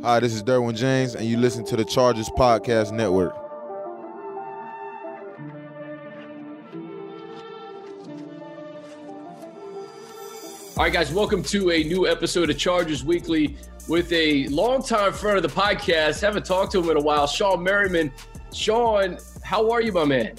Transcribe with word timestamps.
Hi, 0.00 0.20
this 0.20 0.32
is 0.32 0.42
Derwin 0.42 0.74
James, 0.74 1.14
and 1.14 1.26
you 1.26 1.36
listen 1.36 1.66
to 1.66 1.76
the 1.76 1.84
Chargers 1.84 2.30
Podcast 2.30 2.92
Network. 2.92 3.34
All 10.76 10.84
right, 10.84 10.92
guys, 10.92 11.12
welcome 11.12 11.42
to 11.44 11.70
a 11.72 11.84
new 11.84 12.08
episode 12.08 12.48
of 12.48 12.56
Chargers 12.56 13.04
Weekly 13.04 13.58
with 13.86 14.10
a 14.12 14.48
longtime 14.48 15.12
friend 15.12 15.36
of 15.36 15.42
the 15.42 15.60
podcast. 15.60 16.22
Haven't 16.22 16.46
talked 16.46 16.72
to 16.72 16.80
him 16.80 16.88
in 16.88 16.96
a 16.96 17.02
while, 17.02 17.26
Shawne 17.26 17.62
Merriman. 17.62 18.10
Shawne, 18.50 19.22
how 19.44 19.70
are 19.70 19.82
you, 19.82 19.92
my 19.92 20.06
man? 20.06 20.36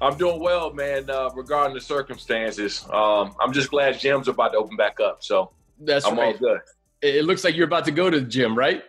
I'm 0.00 0.18
doing 0.18 0.40
well, 0.40 0.72
man. 0.72 1.08
Uh, 1.08 1.30
regarding 1.36 1.74
the 1.74 1.80
circumstances, 1.80 2.84
um, 2.92 3.32
I'm 3.40 3.52
just 3.52 3.70
glad 3.70 3.94
gyms 3.94 4.26
are 4.26 4.32
about 4.32 4.48
to 4.52 4.58
open 4.58 4.76
back 4.76 4.98
up. 4.98 5.22
So 5.22 5.52
that's 5.78 6.04
I'm 6.04 6.18
right. 6.18 6.34
all 6.34 6.38
good. 6.40 6.60
It 7.02 7.24
looks 7.24 7.42
like 7.42 7.56
you're 7.56 7.66
about 7.66 7.84
to 7.86 7.90
go 7.90 8.08
to 8.08 8.20
the 8.20 8.26
gym, 8.26 8.56
right? 8.56 8.82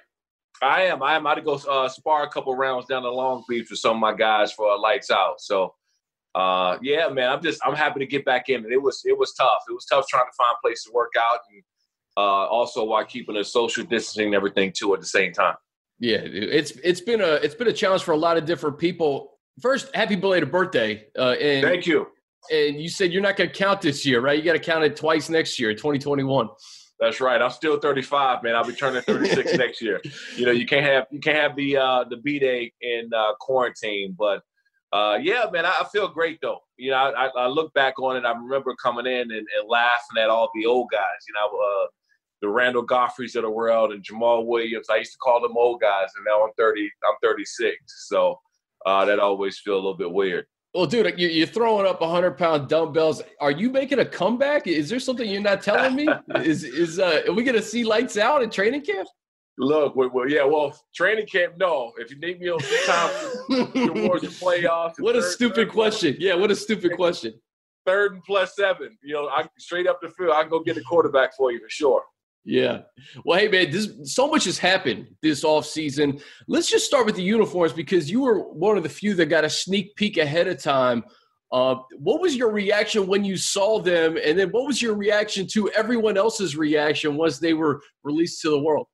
I 0.61 0.83
am. 0.83 1.03
I 1.03 1.15
am 1.15 1.21
about 1.21 1.35
to 1.35 1.41
go 1.41 1.55
uh, 1.55 1.89
spar 1.89 2.23
a 2.23 2.29
couple 2.29 2.55
rounds 2.55 2.85
down 2.85 3.03
the 3.03 3.09
Long 3.09 3.43
Beach 3.49 3.69
with 3.69 3.79
some 3.79 3.97
of 3.97 3.99
my 3.99 4.13
guys 4.13 4.53
for 4.53 4.69
uh, 4.69 4.79
lights 4.79 5.11
out. 5.11 5.41
So, 5.41 5.73
uh, 6.35 6.77
yeah, 6.81 7.09
man, 7.09 7.29
I'm 7.29 7.41
just 7.41 7.59
I'm 7.65 7.75
happy 7.75 7.99
to 7.99 8.05
get 8.05 8.23
back 8.23 8.49
in. 8.49 8.63
And 8.63 8.71
It 8.71 8.81
was 8.81 9.01
it 9.05 9.17
was 9.17 9.33
tough. 9.33 9.63
It 9.69 9.73
was 9.73 9.85
tough 9.85 10.07
trying 10.07 10.25
to 10.25 10.35
find 10.37 10.55
places 10.63 10.85
to 10.85 10.91
work 10.93 11.11
out 11.19 11.39
and 11.51 11.63
uh, 12.15 12.47
also 12.47 12.83
while 12.83 13.03
keeping 13.05 13.35
the 13.35 13.43
social 13.43 13.83
distancing 13.83 14.27
and 14.27 14.35
everything 14.35 14.71
too 14.71 14.93
at 14.93 14.99
the 14.99 15.07
same 15.07 15.33
time. 15.33 15.55
Yeah, 15.99 16.19
it's 16.23 16.71
it's 16.83 17.01
been 17.01 17.21
a 17.21 17.33
it's 17.35 17.55
been 17.55 17.67
a 17.67 17.73
challenge 17.73 18.03
for 18.03 18.11
a 18.11 18.17
lot 18.17 18.37
of 18.37 18.45
different 18.45 18.77
people. 18.77 19.39
First, 19.61 19.95
happy 19.95 20.15
belated 20.15 20.51
birthday! 20.51 21.05
Uh, 21.17 21.31
and, 21.31 21.63
Thank 21.63 21.85
you. 21.85 22.07
And 22.51 22.81
you 22.81 22.89
said 22.89 23.13
you're 23.13 23.21
not 23.21 23.37
going 23.37 23.49
to 23.49 23.55
count 23.55 23.81
this 23.81 24.05
year, 24.05 24.19
right? 24.19 24.37
You 24.37 24.43
got 24.43 24.53
to 24.53 24.59
count 24.59 24.83
it 24.83 24.97
twice 24.97 25.29
next 25.29 25.59
year, 25.59 25.73
2021. 25.73 26.49
That's 27.03 27.19
right. 27.19 27.41
I'm 27.41 27.51
still 27.51 27.77
35, 27.81 28.43
man. 28.43 28.55
I'll 28.55 28.63
be 28.63 28.71
turning 28.71 29.01
36 29.01 29.53
next 29.57 29.81
year. 29.81 30.01
You 30.37 30.45
know, 30.45 30.53
you 30.53 30.65
can't 30.65 30.85
have 30.85 31.05
you 31.11 31.19
can't 31.19 31.37
have 31.37 31.53
the 31.57 31.75
uh, 31.75 32.05
the 32.09 32.15
b 32.15 32.39
day 32.39 32.71
in 32.79 33.09
uh, 33.13 33.33
quarantine, 33.41 34.15
but 34.17 34.41
uh, 34.93 35.17
yeah, 35.21 35.45
man, 35.51 35.65
I, 35.65 35.73
I, 35.81 35.85
feel 35.91 36.07
great 36.07 36.39
though. 36.41 36.59
You 36.77 36.91
know, 36.91 36.97
I, 36.97 37.27
I, 37.35 37.47
look 37.47 37.73
back 37.73 37.99
on 37.99 38.15
it. 38.15 38.25
I 38.25 38.31
remember 38.31 38.73
coming 38.75 39.05
in 39.05 39.21
and, 39.21 39.31
and 39.31 39.67
laughing 39.67 40.17
at 40.17 40.29
all 40.29 40.49
the 40.55 40.65
old 40.65 40.91
guys. 40.91 41.01
You 41.27 41.33
know, 41.33 41.47
uh, 41.47 41.87
the 42.41 42.47
Randall 42.47 42.85
Godfreys 42.85 43.35
of 43.35 43.41
the 43.41 43.49
world 43.49 43.91
and 43.91 44.01
Jamal 44.01 44.45
Williams. 44.45 44.87
I 44.89 44.97
used 44.97 45.11
to 45.11 45.17
call 45.17 45.41
them 45.41 45.57
old 45.57 45.81
guys, 45.81 46.07
and 46.15 46.23
now 46.25 46.45
I'm 46.45 46.53
30. 46.57 46.83
I'm 46.83 47.17
36. 47.21 47.75
So 48.07 48.39
uh, 48.85 49.03
that 49.03 49.19
always 49.19 49.59
feel 49.59 49.73
a 49.73 49.75
little 49.75 49.97
bit 49.97 50.11
weird. 50.11 50.45
Well, 50.73 50.87
dude, 50.87 51.19
you're 51.19 51.45
throwing 51.45 51.85
up 51.85 52.01
100 52.01 52.31
pound 52.31 52.67
dumbbells. 52.67 53.21
Are 53.39 53.51
you 53.51 53.69
making 53.69 53.99
a 53.99 54.05
comeback? 54.05 54.65
Is 54.65 54.89
there 54.89 54.99
something 54.99 55.29
you're 55.29 55.41
not 55.41 55.61
telling 55.61 55.95
me? 55.95 56.07
is 56.37 56.63
is 56.63 56.97
uh, 56.99 57.21
are 57.27 57.33
we 57.33 57.43
to 57.43 57.61
see 57.61 57.83
lights 57.83 58.17
out 58.17 58.41
in 58.41 58.49
training 58.49 58.81
camp? 58.81 59.07
Look, 59.59 59.95
well, 59.95 60.27
yeah, 60.27 60.43
well, 60.45 60.75
training 60.95 61.27
camp, 61.27 61.53
no. 61.57 61.93
If 61.97 62.09
you 62.09 62.19
need 62.19 62.39
me 62.39 62.49
on 62.49 62.59
some 62.59 62.85
time 62.87 63.87
towards 63.87 64.23
the 64.23 64.29
playoffs. 64.43 64.95
What 64.97 65.15
a 65.15 65.21
third, 65.21 65.31
stupid 65.31 65.55
third 65.55 65.69
question. 65.69 66.15
Yeah, 66.17 66.33
what 66.33 66.49
a 66.49 66.55
stupid 66.55 66.95
question. 66.95 67.39
Third 67.85 68.13
and 68.13 68.23
plus 68.23 68.55
seven. 68.55 68.97
You 69.03 69.13
know, 69.13 69.27
I 69.27 69.47
straight 69.59 69.85
up 69.85 69.99
the 70.01 70.09
field. 70.09 70.31
I 70.31 70.41
can 70.41 70.49
go 70.49 70.61
get 70.61 70.77
a 70.77 70.81
quarterback 70.81 71.35
for 71.35 71.51
you 71.51 71.59
for 71.59 71.69
sure. 71.69 72.03
Yeah. 72.45 72.81
Well, 73.23 73.39
hey 73.39 73.47
man, 73.47 73.71
this 73.71 73.89
so 74.03 74.27
much 74.27 74.45
has 74.45 74.57
happened 74.57 75.07
this 75.21 75.43
off 75.43 75.65
season. 75.65 76.19
Let's 76.47 76.69
just 76.69 76.85
start 76.85 77.05
with 77.05 77.15
the 77.15 77.23
uniforms 77.23 77.71
because 77.71 78.11
you 78.11 78.21
were 78.21 78.39
one 78.39 78.75
of 78.75 78.83
the 78.83 78.89
few 78.89 79.13
that 79.15 79.27
got 79.27 79.45
a 79.45 79.49
sneak 79.49 79.95
peek 79.95 80.17
ahead 80.17 80.47
of 80.47 80.61
time. 80.61 81.03
Uh, 81.53 81.75
what 81.99 82.19
was 82.19 82.35
your 82.35 82.51
reaction 82.51 83.05
when 83.07 83.23
you 83.23 83.37
saw 83.37 83.79
them, 83.79 84.17
and 84.17 84.37
then 84.37 84.49
what 84.49 84.65
was 84.65 84.81
your 84.81 84.95
reaction 84.95 85.45
to 85.45 85.69
everyone 85.69 86.17
else's 86.17 86.57
reaction 86.57 87.15
once 87.15 87.37
they 87.37 87.53
were 87.53 87.79
released 88.03 88.41
to 88.41 88.49
the 88.49 88.59
world? 88.59 88.87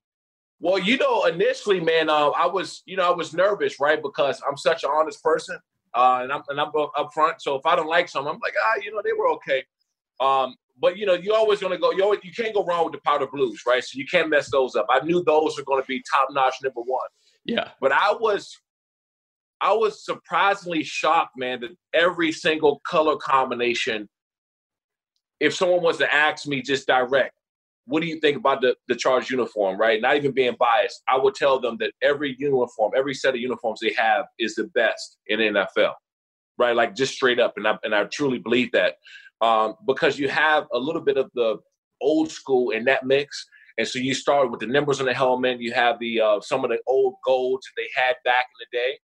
Well, 0.59 0.77
you 0.77 0.97
know, 0.97 1.23
initially, 1.23 1.79
man, 1.79 2.09
uh, 2.09 2.31
I 2.31 2.45
was, 2.45 2.83
you 2.85 2.97
know, 2.97 3.09
I 3.09 3.15
was 3.15 3.33
nervous, 3.33 3.79
right, 3.79 4.01
because 4.03 4.41
I'm 4.47 4.57
such 4.57 4.83
an 4.83 4.89
honest 4.93 5.23
person, 5.23 5.57
uh, 5.95 6.19
and 6.21 6.33
I'm 6.33 6.43
and 6.49 6.59
I'm 6.59 6.69
up 6.75 7.13
front. 7.13 7.41
So 7.41 7.55
if 7.55 7.65
I 7.65 7.77
don't 7.77 7.87
like 7.87 8.09
something, 8.09 8.29
I'm 8.29 8.39
like, 8.43 8.55
ah, 8.61 8.81
you 8.83 8.91
know, 8.91 9.01
they 9.03 9.13
were 9.13 9.29
okay. 9.35 9.63
Um, 10.19 10.55
but 10.79 10.97
you 10.97 11.05
know, 11.05 11.13
you're 11.13 11.35
always 11.35 11.59
going 11.59 11.73
to 11.73 11.77
go. 11.77 11.91
You 11.91 12.03
always, 12.03 12.19
you 12.23 12.31
can't 12.31 12.53
go 12.53 12.63
wrong 12.63 12.85
with 12.85 12.93
the 12.93 13.01
powder 13.05 13.27
blues, 13.31 13.63
right? 13.67 13.83
So 13.83 13.97
you 13.97 14.05
can't 14.05 14.29
mess 14.29 14.49
those 14.51 14.75
up. 14.75 14.87
I 14.89 15.03
knew 15.05 15.23
those 15.23 15.57
were 15.57 15.63
going 15.63 15.81
to 15.81 15.87
be 15.87 16.03
top 16.09 16.29
notch 16.31 16.55
number 16.63 16.81
one. 16.81 17.07
Yeah. 17.45 17.69
But 17.81 17.91
I 17.91 18.13
was, 18.13 18.55
I 19.61 19.73
was 19.73 20.05
surprisingly 20.05 20.83
shocked, 20.83 21.37
man, 21.37 21.61
that 21.61 21.71
every 21.93 22.31
single 22.31 22.81
color 22.87 23.17
combination. 23.17 24.07
If 25.39 25.55
someone 25.55 25.81
was 25.81 25.97
to 25.97 26.13
ask 26.13 26.47
me 26.47 26.61
just 26.61 26.85
direct, 26.87 27.33
what 27.85 28.01
do 28.01 28.07
you 28.07 28.19
think 28.19 28.37
about 28.37 28.61
the 28.61 28.75
the 28.87 28.95
charge 28.95 29.31
uniform, 29.31 29.79
right? 29.79 30.01
Not 30.01 30.15
even 30.15 30.31
being 30.31 30.55
biased, 30.59 31.01
I 31.09 31.17
would 31.17 31.33
tell 31.33 31.59
them 31.59 31.77
that 31.79 31.91
every 32.01 32.35
uniform, 32.37 32.91
every 32.95 33.13
set 33.13 33.33
of 33.33 33.41
uniforms 33.41 33.79
they 33.81 33.93
have 33.97 34.25
is 34.37 34.55
the 34.55 34.65
best 34.75 35.17
in 35.27 35.39
NFL, 35.39 35.93
right? 36.57 36.75
Like 36.75 36.93
just 36.93 37.13
straight 37.13 37.39
up, 37.39 37.53
and 37.57 37.67
I 37.67 37.77
and 37.83 37.95
I 37.95 38.03
truly 38.05 38.37
believe 38.37 38.71
that 38.73 38.95
um, 39.41 39.75
because 39.85 40.19
you 40.19 40.29
have 40.29 40.67
a 40.73 40.77
little 40.77 41.01
bit 41.01 41.17
of 41.17 41.29
the 41.33 41.57
old 42.01 42.31
school 42.31 42.71
in 42.71 42.85
that 42.85 43.05
mix. 43.05 43.47
And 43.77 43.87
so 43.87 43.99
you 43.99 44.13
start 44.13 44.51
with 44.51 44.59
the 44.59 44.67
numbers 44.67 44.99
on 44.99 45.05
the 45.05 45.13
helmet. 45.13 45.61
You 45.61 45.71
have 45.73 45.99
the 45.99 46.19
uh, 46.19 46.41
some 46.41 46.63
of 46.63 46.69
the 46.69 46.79
old 46.85 47.15
golds 47.25 47.65
that 47.65 47.81
they 47.81 48.01
had 48.01 48.15
back 48.25 48.45
in 48.45 48.67
the 48.71 48.77
day, 48.77 48.99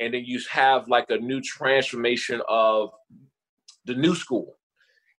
and 0.00 0.14
then 0.14 0.24
you 0.24 0.40
have 0.50 0.88
like 0.88 1.10
a 1.10 1.18
new 1.18 1.40
transformation 1.42 2.40
of 2.48 2.90
the 3.84 3.94
new 3.94 4.14
school, 4.14 4.56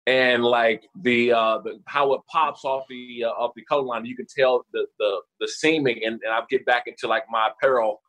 and 0.06 0.42
like 0.42 0.84
the, 1.02 1.32
uh, 1.32 1.58
the 1.58 1.80
how 1.86 2.14
it 2.14 2.22
pops 2.32 2.64
off 2.64 2.84
the 2.88 3.24
uh, 3.24 3.28
off 3.28 3.52
the 3.54 3.64
color 3.64 3.82
line. 3.82 4.06
You 4.06 4.16
can 4.16 4.26
tell 4.34 4.64
the 4.72 4.86
the 4.98 5.20
the 5.38 5.48
seaming, 5.48 6.00
and, 6.02 6.18
and 6.24 6.32
I'll 6.32 6.46
get 6.48 6.64
back 6.64 6.84
into 6.86 7.06
like 7.06 7.24
my 7.28 7.50
apparel 7.50 8.00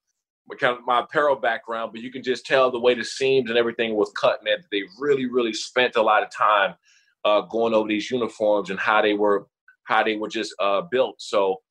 kind 0.60 0.78
of 0.78 0.86
my 0.86 1.00
apparel 1.00 1.36
background, 1.36 1.92
but 1.92 2.02
you 2.02 2.12
can 2.12 2.24
just 2.24 2.46
tell 2.46 2.72
the 2.72 2.80
way 2.80 2.94
the 2.94 3.04
seams 3.04 3.50
and 3.50 3.58
everything 3.58 3.96
was 3.96 4.12
cut, 4.20 4.44
man. 4.44 4.58
They 4.72 4.84
really, 5.00 5.26
really 5.26 5.54
spent 5.54 5.96
a 5.96 6.02
lot 6.02 6.24
of 6.24 6.30
time 6.32 6.76
uh, 7.24 7.42
going 7.42 7.74
over 7.74 7.88
these 7.88 8.12
uniforms 8.12 8.70
and 8.70 8.80
how 8.80 9.02
they 9.02 9.14
were, 9.14 9.48
how 9.84 10.04
they 10.04 10.16
were 10.16 10.30
just 10.30 10.54
uh, 10.60 10.82
built. 10.82 11.16
So 11.20 11.62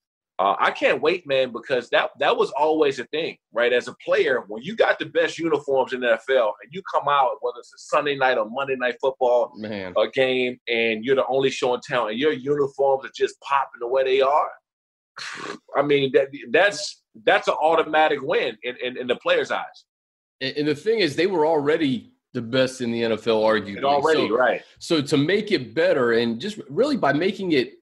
uh, 0.40 0.56
I 0.58 0.72
can't 0.72 1.00
wait, 1.00 1.26
man, 1.28 1.52
because 1.52 1.88
that 1.90 2.10
that 2.18 2.36
was 2.36 2.50
always 2.58 2.98
a 2.98 3.04
thing, 3.04 3.36
right? 3.52 3.72
As 3.72 3.86
a 3.86 3.94
player, 4.04 4.44
when 4.48 4.64
you 4.64 4.74
got 4.74 4.98
the 4.98 5.06
best 5.06 5.38
uniforms 5.38 5.92
in 5.92 6.00
the 6.00 6.08
NFL 6.08 6.52
and 6.62 6.72
you 6.72 6.82
come 6.92 7.08
out, 7.08 7.36
whether 7.40 7.60
it's 7.60 7.72
a 7.72 7.78
Sunday 7.78 8.16
night 8.16 8.36
or 8.36 8.50
Monday 8.50 8.74
night 8.74 8.96
football 9.00 9.52
man. 9.56 9.94
a 9.96 10.08
game, 10.08 10.58
and 10.68 11.04
you're 11.04 11.14
the 11.14 11.26
only 11.28 11.50
show 11.50 11.72
in 11.74 11.80
town, 11.80 12.10
and 12.10 12.18
your 12.18 12.32
uniforms 12.32 13.04
are 13.04 13.12
just 13.14 13.40
popping 13.42 13.78
the 13.78 13.86
way 13.86 14.02
they 14.02 14.20
are. 14.20 14.50
I 15.76 15.82
mean, 15.82 16.12
that 16.12 16.28
that's 16.50 17.02
that's 17.24 17.48
an 17.48 17.54
automatic 17.54 18.20
win 18.22 18.56
in, 18.62 18.76
in, 18.82 18.98
in 18.98 19.06
the 19.06 19.16
players' 19.16 19.50
eyes. 19.50 19.84
And, 20.40 20.56
and, 20.56 20.68
the 20.68 20.74
thing 20.74 20.98
is, 20.98 21.14
they 21.14 21.26
were 21.26 21.46
already 21.46 22.12
the 22.32 22.42
best 22.42 22.80
in 22.80 22.90
the 22.90 23.02
NFL, 23.02 23.42
arguably. 23.42 23.76
And 23.76 23.84
already, 23.84 24.28
so, 24.28 24.36
right. 24.36 24.62
So 24.80 25.00
to 25.00 25.16
make 25.16 25.52
it 25.52 25.74
better 25.74 26.12
and 26.12 26.40
just 26.40 26.58
really 26.68 26.96
by 26.96 27.12
making 27.12 27.52
it, 27.52 27.74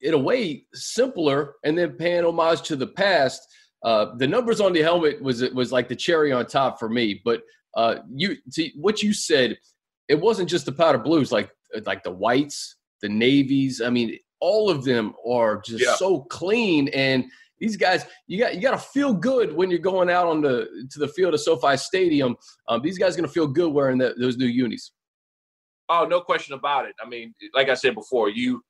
in 0.00 0.14
a 0.14 0.18
way, 0.18 0.64
simpler 0.74 1.56
and 1.64 1.76
then 1.76 1.92
paying 1.92 2.24
homage 2.24 2.62
to 2.62 2.76
the 2.76 2.86
past, 2.86 3.42
uh, 3.82 4.14
the 4.16 4.26
numbers 4.28 4.60
on 4.60 4.72
the 4.72 4.82
helmet 4.82 5.20
was 5.20 5.42
was 5.50 5.72
like 5.72 5.88
the 5.88 5.96
cherry 5.96 6.32
on 6.32 6.46
top 6.46 6.78
for 6.78 6.88
me. 6.88 7.20
But 7.24 7.42
uh, 7.74 7.96
you 8.14 8.36
see 8.48 8.72
what 8.76 9.02
you 9.02 9.12
said, 9.12 9.58
it 10.08 10.20
wasn't 10.20 10.48
just 10.48 10.66
the 10.66 10.72
powder 10.72 10.98
blues, 10.98 11.32
like 11.32 11.50
like 11.84 12.04
the 12.04 12.12
whites, 12.12 12.76
the 13.02 13.08
navies. 13.08 13.80
I 13.80 13.90
mean, 13.90 14.18
all 14.40 14.70
of 14.70 14.84
them 14.84 15.14
are 15.26 15.60
just 15.60 15.84
yeah. 15.84 15.94
so 15.96 16.20
clean 16.22 16.88
and 16.88 17.24
these 17.60 17.76
guys, 17.76 18.06
you 18.26 18.38
got 18.38 18.54
you 18.54 18.60
got 18.60 18.72
to 18.72 18.78
feel 18.78 19.12
good 19.12 19.52
when 19.52 19.70
you're 19.70 19.78
going 19.80 20.10
out 20.10 20.26
on 20.26 20.40
the 20.40 20.86
to 20.90 20.98
the 20.98 21.08
field 21.08 21.34
of 21.34 21.40
SoFi 21.40 21.76
Stadium. 21.76 22.36
Um, 22.68 22.82
these 22.82 22.98
guys 22.98 23.14
are 23.14 23.16
going 23.18 23.28
to 23.28 23.32
feel 23.32 23.48
good 23.48 23.72
wearing 23.72 23.98
the, 23.98 24.14
those 24.18 24.36
new 24.36 24.46
unis. 24.46 24.92
Oh, 25.88 26.04
no 26.04 26.20
question 26.20 26.54
about 26.54 26.86
it. 26.86 26.94
I 27.02 27.08
mean, 27.08 27.34
like 27.54 27.68
I 27.68 27.74
said 27.74 27.94
before, 27.94 28.28
you 28.28 28.62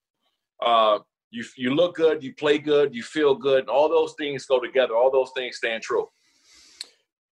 uh, 0.64 1.00
you 1.30 1.44
you 1.56 1.74
look 1.74 1.96
good, 1.96 2.22
you 2.22 2.34
play 2.34 2.58
good, 2.58 2.94
you 2.94 3.02
feel 3.02 3.34
good, 3.34 3.60
and 3.60 3.68
all 3.68 3.88
those 3.88 4.14
things 4.18 4.46
go 4.46 4.58
together. 4.58 4.96
All 4.96 5.10
those 5.10 5.30
things 5.36 5.56
stand 5.56 5.82
true. 5.82 6.08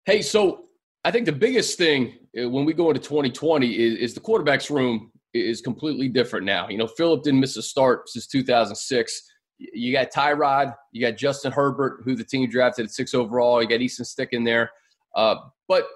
Hey, 0.04 0.22
so 0.22 0.66
I 1.04 1.10
think 1.10 1.26
the 1.26 1.32
biggest 1.32 1.78
thing 1.78 2.14
uh, 2.40 2.48
when 2.48 2.64
we 2.64 2.72
go 2.72 2.90
into 2.90 3.00
2020 3.00 3.66
is, 3.76 3.98
is 3.98 4.14
the 4.14 4.20
quarterbacks 4.20 4.70
room 4.70 5.10
is 5.32 5.60
completely 5.60 6.08
different 6.08 6.44
now. 6.44 6.68
You 6.68 6.78
know, 6.78 6.86
Philip 6.86 7.22
didn't 7.22 7.40
miss 7.40 7.56
a 7.56 7.62
start 7.62 8.08
since 8.08 8.26
2006 8.26 9.30
you 9.72 9.92
got 9.92 10.10
Tyrod, 10.10 10.74
you 10.92 11.00
got 11.00 11.18
Justin 11.18 11.52
Herbert, 11.52 12.02
who 12.04 12.14
the 12.14 12.24
team 12.24 12.48
drafted 12.48 12.86
at 12.86 12.90
six 12.90 13.14
overall. 13.14 13.62
You 13.62 13.68
got 13.68 13.80
Easton 13.80 14.04
Stick 14.04 14.30
in 14.32 14.44
there, 14.44 14.70
uh, 15.14 15.36
but 15.68 15.86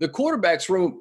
the 0.00 0.08
quarterbacks 0.08 0.68
room. 0.68 1.00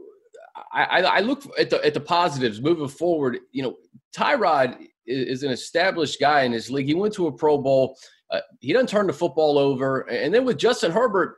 I, 0.74 1.04
I, 1.04 1.20
look 1.20 1.44
at 1.60 1.70
the 1.70 1.86
at 1.86 1.94
the 1.94 2.00
positives 2.00 2.60
moving 2.60 2.88
forward. 2.88 3.38
You 3.52 3.62
know, 3.62 3.76
Tyrod 4.16 4.80
is, 5.06 5.28
is 5.28 5.44
an 5.44 5.52
established 5.52 6.20
guy 6.20 6.42
in 6.42 6.52
his 6.52 6.72
league. 6.72 6.88
He 6.88 6.96
went 6.96 7.14
to 7.14 7.28
a 7.28 7.32
Pro 7.32 7.60
Bowl. 7.60 7.96
Uh, 8.32 8.40
he 8.60 8.74
doesn't 8.74 8.90
turn 8.90 9.06
the 9.06 9.14
football 9.14 9.60
over. 9.60 10.02
And 10.10 10.34
then 10.34 10.46
with 10.46 10.58
Justin 10.58 10.92
Herbert, 10.92 11.36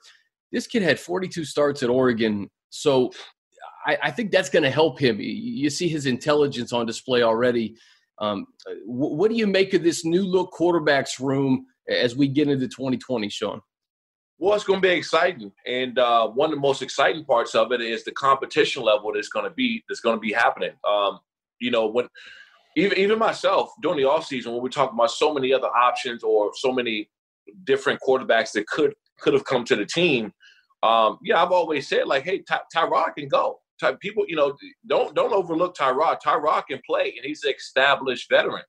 this 0.54 0.68
kid 0.68 0.84
had 0.84 1.02
42 1.02 1.44
starts 1.44 1.84
at 1.84 1.90
Oregon. 1.90 2.50
So 2.69 3.12
I, 3.89 3.97
I 4.03 4.12
think 4.12 4.31
that's 4.31 4.50
going 4.50 4.63
to 4.63 4.69
help 4.69 5.00
him. 5.00 5.18
You 5.19 5.69
see 5.69 5.88
his 5.88 6.06
intelligence 6.06 6.74
on 6.74 6.86
display 6.86 7.24
already. 7.24 7.75
Um, 8.19 8.47
what 8.86 9.30
do 9.30 9.38
you 9.38 9.47
make 9.47 9.74
of 9.74 9.83
this 9.83 10.03
new 10.03 10.24
look 10.24 10.51
quarterbacks 10.51 11.19
room? 11.19 11.65
as 11.89 12.15
we 12.15 12.27
get 12.27 12.47
into 12.47 12.68
2020, 12.68 13.27
Shawne? 13.27 13.62
Well, 14.38 14.56
it's 14.56 14.63
going 14.63 14.81
to 14.81 14.88
be 14.88 14.94
exciting, 14.94 15.51
and 15.68 16.00
uh, 16.00 16.27
one 16.30 16.50
of 16.50 16.56
the 16.56 16.62
most 16.62 16.81
exciting 16.81 17.25
parts 17.25 17.56
of 17.56 17.74
it 17.74 17.81
is 17.81 18.06
the 18.06 18.12
competition 18.13 18.83
level 18.83 19.12
that's 19.13 19.27
going 19.27 19.44
to 19.44 19.51
be 19.51 19.83
that's 19.89 20.00
going 20.00 20.15
to 20.15 20.21
be 20.21 20.31
happening. 20.31 20.71
Um, 20.88 21.19
you 21.59 21.71
know, 21.71 21.88
when 21.88 22.07
even 22.77 22.97
even 22.97 23.19
myself 23.19 23.71
during 23.81 23.97
the 23.97 24.06
off 24.06 24.25
season, 24.25 24.53
when 24.53 24.63
we're 24.63 24.69
talking 24.69 24.97
about 24.97 25.12
so 25.12 25.33
many 25.33 25.51
other 25.51 25.68
options 25.68 26.24
or 26.24 26.51
so 26.56 26.71
many 26.71 27.09
different 27.65 28.00
quarterbacks 28.00 28.53
that 28.53 28.65
could 28.68 28.94
could 29.19 29.33
have 29.33 29.44
come 29.44 29.65
to 29.65 29.75
the 29.75 29.85
team, 29.85 30.31
um, 30.83 31.19
yeah, 31.21 31.44
I've 31.44 31.51
always 31.51 31.89
said 31.89 32.07
like, 32.07 32.24
hey, 32.24 32.39
Ty- 32.39 32.62
Tyrod 32.74 33.15
can 33.18 33.27
go. 33.27 33.59
Ty- 33.80 33.96
people, 34.00 34.26
you 34.28 34.36
know, 34.36 34.56
don't 34.88 35.16
don't 35.16 35.34
overlook 35.34 35.76
Tyrod. 35.76 36.18
Tyrod 36.26 36.68
can 36.68 36.80
play, 36.86 37.14
and 37.18 37.26
he's 37.26 37.44
an 37.44 37.54
established 37.56 38.30
veteran. 38.30 38.64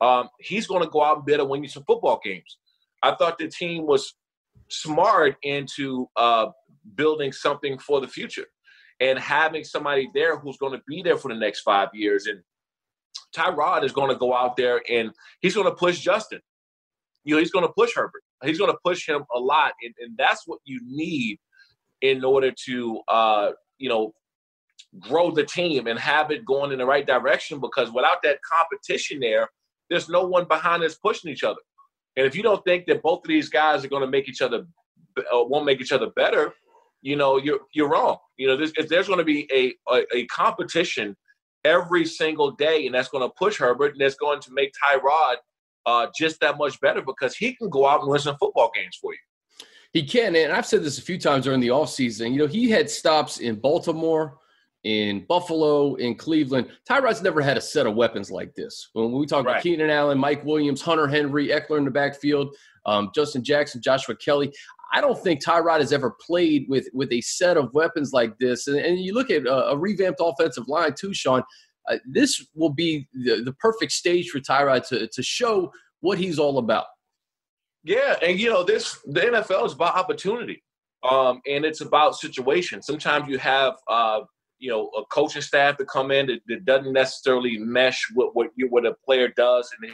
Um, 0.00 0.28
he's 0.38 0.66
going 0.66 0.82
to 0.82 0.88
go 0.88 1.04
out 1.04 1.24
and 1.26 1.40
and 1.40 1.48
win 1.48 1.62
you 1.62 1.68
some 1.68 1.84
football 1.84 2.20
games. 2.22 2.58
I 3.02 3.14
thought 3.14 3.38
the 3.38 3.48
team 3.48 3.86
was 3.86 4.14
smart 4.68 5.36
into 5.42 6.08
uh, 6.16 6.46
building 6.94 7.32
something 7.32 7.78
for 7.78 8.00
the 8.00 8.08
future 8.08 8.46
and 9.00 9.18
having 9.18 9.64
somebody 9.64 10.10
there 10.14 10.38
who's 10.38 10.58
going 10.58 10.72
to 10.72 10.82
be 10.86 11.02
there 11.02 11.16
for 11.16 11.28
the 11.28 11.38
next 11.38 11.60
five 11.60 11.88
years. 11.92 12.26
And 12.26 12.40
Tyrod 13.34 13.84
is 13.84 13.92
going 13.92 14.10
to 14.10 14.16
go 14.16 14.34
out 14.34 14.56
there 14.56 14.82
and 14.90 15.10
he's 15.40 15.54
going 15.54 15.66
to 15.66 15.74
push 15.74 16.00
Justin. 16.00 16.40
You 17.24 17.34
know, 17.34 17.40
he's 17.40 17.50
going 17.50 17.66
to 17.66 17.72
push 17.72 17.92
Herbert. 17.94 18.22
He's 18.44 18.58
going 18.58 18.72
to 18.72 18.78
push 18.82 19.06
him 19.06 19.24
a 19.34 19.38
lot, 19.38 19.72
and, 19.82 19.94
and 20.00 20.16
that's 20.16 20.46
what 20.46 20.60
you 20.64 20.80
need 20.82 21.38
in 22.00 22.24
order 22.24 22.50
to, 22.64 23.00
uh, 23.06 23.50
you 23.76 23.90
know, 23.90 24.14
grow 24.98 25.30
the 25.30 25.44
team 25.44 25.86
and 25.86 25.98
have 25.98 26.30
it 26.30 26.44
going 26.44 26.72
in 26.72 26.78
the 26.78 26.86
right 26.86 27.06
direction. 27.06 27.60
Because 27.60 27.92
without 27.92 28.22
that 28.22 28.38
competition 28.42 29.20
there, 29.20 29.48
there's 29.88 30.08
no 30.08 30.26
one 30.26 30.46
behind 30.46 30.82
us 30.82 30.96
pushing 30.96 31.30
each 31.30 31.44
other. 31.44 31.60
And 32.16 32.26
if 32.26 32.34
you 32.34 32.42
don't 32.42 32.64
think 32.64 32.86
that 32.86 33.02
both 33.02 33.20
of 33.24 33.28
these 33.28 33.48
guys 33.48 33.84
are 33.84 33.88
going 33.88 34.02
to 34.02 34.08
make 34.08 34.28
each 34.28 34.42
other, 34.42 34.66
uh, 35.18 35.44
won't 35.44 35.64
make 35.64 35.80
each 35.80 35.92
other 35.92 36.10
better, 36.16 36.52
you 37.02 37.16
know, 37.16 37.38
you're 37.38 37.60
you're 37.72 37.88
wrong. 37.88 38.18
You 38.36 38.48
know, 38.48 38.56
there's, 38.56 38.72
there's 38.88 39.06
going 39.06 39.18
to 39.18 39.24
be 39.24 39.48
a, 39.52 39.74
a, 39.94 40.04
a 40.14 40.26
competition 40.26 41.16
every 41.64 42.04
single 42.04 42.50
day, 42.52 42.86
and 42.86 42.94
that's 42.94 43.08
going 43.08 43.26
to 43.26 43.32
push 43.38 43.58
Herbert, 43.58 43.92
and 43.92 44.00
that's 44.00 44.16
going 44.16 44.40
to 44.40 44.50
make 44.52 44.72
Tyrod 44.84 45.36
uh, 45.86 46.08
just 46.18 46.40
that 46.40 46.58
much 46.58 46.80
better 46.80 47.02
because 47.02 47.36
he 47.36 47.54
can 47.54 47.70
go 47.70 47.86
out 47.86 48.00
and 48.00 48.10
win 48.10 48.20
some 48.20 48.36
football 48.38 48.70
games 48.74 48.98
for 49.00 49.12
you. 49.12 49.18
He 49.92 50.04
can, 50.04 50.36
and 50.36 50.52
I've 50.52 50.66
said 50.66 50.84
this 50.84 50.98
a 50.98 51.02
few 51.02 51.18
times 51.18 51.44
during 51.44 51.60
the 51.60 51.68
offseason. 51.68 52.32
You 52.32 52.38
know, 52.38 52.46
he 52.46 52.70
had 52.70 52.88
stops 52.88 53.38
in 53.38 53.56
Baltimore, 53.56 54.38
in 54.84 55.26
Buffalo, 55.28 55.94
in 55.96 56.14
Cleveland. 56.14 56.68
Tyrod's 56.88 57.22
never 57.22 57.40
had 57.40 57.56
a 57.56 57.60
set 57.60 57.86
of 57.86 57.94
weapons 57.94 58.30
like 58.30 58.54
this. 58.54 58.88
When 58.94 59.12
we 59.12 59.26
talk 59.26 59.44
right. 59.44 59.52
about 59.52 59.62
Keenan 59.62 59.90
Allen, 59.90 60.18
Mike 60.18 60.44
Williams, 60.44 60.80
Hunter 60.80 61.06
Henry, 61.06 61.48
Ekeler 61.48 61.78
in 61.78 61.84
the 61.84 61.90
backfield, 61.90 62.54
um, 62.86 63.10
Justin 63.14 63.44
Jackson, 63.44 63.82
Joshua 63.82 64.16
Kelly. 64.16 64.52
I 64.92 65.00
don't 65.00 65.22
think 65.22 65.44
Tyrod 65.44 65.80
has 65.80 65.92
ever 65.92 66.16
played 66.26 66.66
with 66.68 66.88
with 66.92 67.12
a 67.12 67.20
set 67.20 67.56
of 67.56 67.72
weapons 67.74 68.12
like 68.12 68.36
this. 68.38 68.66
And, 68.66 68.78
and 68.78 68.98
you 68.98 69.14
look 69.14 69.30
at 69.30 69.46
a, 69.46 69.70
a, 69.70 69.76
revamped 69.76 70.20
offensive 70.22 70.66
line 70.66 70.94
too, 70.98 71.10
Shawne. 71.10 71.44
Uh, 71.88 71.96
this 72.06 72.44
will 72.54 72.72
be 72.72 73.08
the, 73.12 73.42
the 73.42 73.52
perfect 73.54 73.92
stage 73.92 74.30
for 74.30 74.40
Tyrod 74.40 74.86
to 74.88 75.06
to 75.06 75.22
show 75.22 75.72
what 76.00 76.18
he's 76.18 76.38
all 76.38 76.58
about. 76.58 76.86
Yeah, 77.84 78.16
and 78.22 78.38
you 78.38 78.50
know 78.50 78.64
this 78.64 78.98
the 79.06 79.20
NFL 79.20 79.66
is 79.66 79.72
about 79.74 79.94
opportunity, 79.94 80.62
um, 81.08 81.40
and 81.48 81.64
it's 81.64 81.80
about 81.80 82.16
situation. 82.16 82.82
Sometimes 82.82 83.28
you 83.28 83.38
have 83.38 83.74
uh, 83.88 84.20
you 84.60 84.70
know 84.70 84.90
a 84.96 85.04
coaching 85.06 85.42
staff 85.42 85.76
to 85.78 85.84
come 85.84 86.10
in 86.10 86.26
that, 86.26 86.40
that 86.46 86.64
doesn't 86.64 86.92
necessarily 86.92 87.58
mesh 87.58 88.06
with 88.14 88.30
what 88.34 88.50
you 88.56 88.68
what 88.68 88.86
a 88.86 88.94
player 89.04 89.28
does, 89.28 89.70
and 89.80 89.90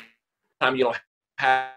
time 0.60 0.76
you 0.76 0.84
don't 0.84 0.96
have 1.38 1.70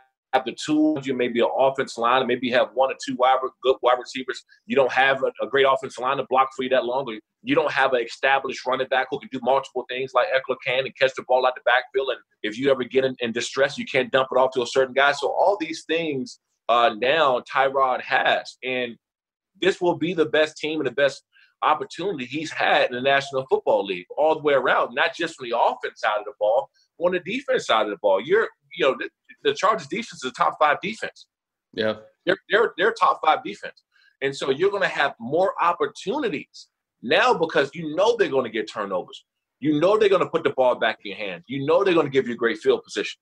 the 0.45 0.55
tools. 0.63 1.05
You 1.07 1.13
maybe 1.15 1.39
an 1.39 1.49
offense 1.57 1.97
line, 1.97 2.19
and 2.19 2.27
maybe 2.27 2.47
you 2.47 2.53
have 2.53 2.69
one 2.73 2.91
or 2.91 2.95
two 3.03 3.15
wide, 3.15 3.37
good 3.63 3.75
wide 3.81 3.97
receivers. 3.99 4.43
You 4.65 4.75
don't 4.75 4.91
have 4.91 5.23
a, 5.23 5.31
a 5.43 5.47
great 5.47 5.65
offensive 5.69 6.01
line 6.01 6.17
to 6.17 6.25
block 6.29 6.49
for 6.55 6.63
you 6.63 6.69
that 6.69 6.85
long. 6.85 7.05
or 7.07 7.19
You 7.43 7.55
don't 7.55 7.71
have 7.71 7.93
an 7.93 8.03
established 8.03 8.65
running 8.65 8.87
back 8.87 9.07
who 9.09 9.19
can 9.19 9.29
do 9.31 9.39
multiple 9.41 9.85
things 9.89 10.11
like 10.13 10.27
Ekeler 10.27 10.57
can 10.65 10.85
and 10.85 10.95
catch 10.97 11.11
the 11.15 11.23
ball 11.27 11.45
out 11.45 11.55
the 11.55 11.61
backfield. 11.65 12.09
And 12.09 12.19
if 12.43 12.57
you 12.57 12.69
ever 12.71 12.83
get 12.83 13.05
in, 13.05 13.15
in 13.19 13.31
distress, 13.31 13.77
you 13.77 13.85
can't 13.85 14.11
dump 14.11 14.29
it 14.31 14.37
off 14.37 14.51
to 14.53 14.61
a 14.61 14.67
certain 14.67 14.93
guy. 14.93 15.11
So 15.13 15.27
all 15.27 15.57
these 15.59 15.83
things 15.85 16.39
uh, 16.69 16.91
now 16.97 17.41
Tyrod 17.51 18.01
has, 18.01 18.57
and 18.63 18.95
this 19.61 19.81
will 19.81 19.95
be 19.95 20.13
the 20.13 20.27
best 20.27 20.57
team 20.57 20.79
and 20.79 20.87
the 20.87 20.91
best 20.91 21.23
opportunity 21.61 22.25
he's 22.25 22.51
had 22.51 22.89
in 22.89 22.95
the 22.95 23.01
National 23.01 23.45
Football 23.49 23.85
League 23.85 24.07
all 24.17 24.35
the 24.35 24.41
way 24.41 24.53
around, 24.53 24.93
not 24.93 25.15
just 25.15 25.35
from 25.35 25.49
the 25.49 25.57
offense 25.57 26.01
side 26.01 26.19
of 26.19 26.25
the 26.25 26.33
ball, 26.39 26.69
on 26.99 27.11
the 27.11 27.19
defense 27.19 27.65
side 27.65 27.85
of 27.85 27.91
the 27.91 27.97
ball. 28.01 28.21
You're, 28.21 28.47
you 28.75 28.85
know, 28.85 28.95
the, 28.97 29.09
the 29.43 29.53
Chargers 29.53 29.87
defense 29.87 30.23
is 30.23 30.31
a 30.31 30.33
top 30.33 30.57
five 30.59 30.77
defense. 30.81 31.27
Yeah. 31.73 31.95
They're, 32.25 32.37
they're, 32.49 32.73
they're 32.77 32.93
top 32.93 33.21
five 33.25 33.43
defense. 33.43 33.83
And 34.21 34.35
so 34.35 34.49
you're 34.51 34.71
going 34.71 34.83
to 34.83 34.89
have 34.89 35.13
more 35.19 35.53
opportunities 35.61 36.67
now 37.01 37.33
because 37.33 37.71
you 37.73 37.95
know 37.95 38.15
they're 38.17 38.29
going 38.29 38.43
to 38.43 38.49
get 38.49 38.69
turnovers. 38.71 39.23
You 39.59 39.79
know 39.79 39.97
they're 39.97 40.09
going 40.09 40.23
to 40.23 40.29
put 40.29 40.43
the 40.43 40.51
ball 40.51 40.75
back 40.75 40.99
in 41.03 41.11
your 41.11 41.19
hands. 41.19 41.43
You 41.47 41.65
know 41.65 41.83
they're 41.83 41.93
going 41.93 42.05
to 42.05 42.11
give 42.11 42.27
you 42.27 42.33
a 42.33 42.37
great 42.37 42.57
field 42.57 42.83
position. 42.83 43.19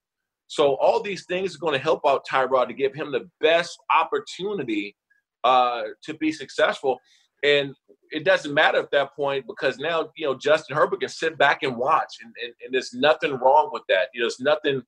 So 0.48 0.76
all 0.76 1.02
these 1.02 1.26
things 1.26 1.56
are 1.56 1.60
going 1.60 1.74
to 1.74 1.80
help 1.80 2.02
out 2.08 2.26
Tyrod 2.26 2.68
to 2.68 2.74
give 2.74 2.94
him 2.94 3.12
the 3.12 3.30
best 3.42 3.78
opportunity 3.94 4.96
uh, 5.44 5.84
to 6.04 6.14
be 6.16 6.32
successful. 6.32 7.00
And 7.48 7.76
it 8.12 8.26
doesn't 8.26 8.54
matter 8.54 8.80
at 8.80 8.92
that 8.92 9.16
point 9.16 9.46
because 9.48 9.78
now 9.80 10.10
you 10.16 10.26
know 10.26 10.36
Justin 10.36 10.76
Herbert 10.76 11.00
can 11.00 11.10
sit 11.10 11.38
back 11.38 11.64
and 11.64 11.78
watch, 11.78 12.16
and, 12.22 12.34
and, 12.44 12.54
and 12.64 12.74
there's 12.74 12.94
nothing 12.94 13.34
wrong 13.34 13.70
with 13.72 13.84
that. 13.90 14.10
You 14.14 14.22
know, 14.22 14.26
there's 14.26 14.40
nothing 14.40 14.82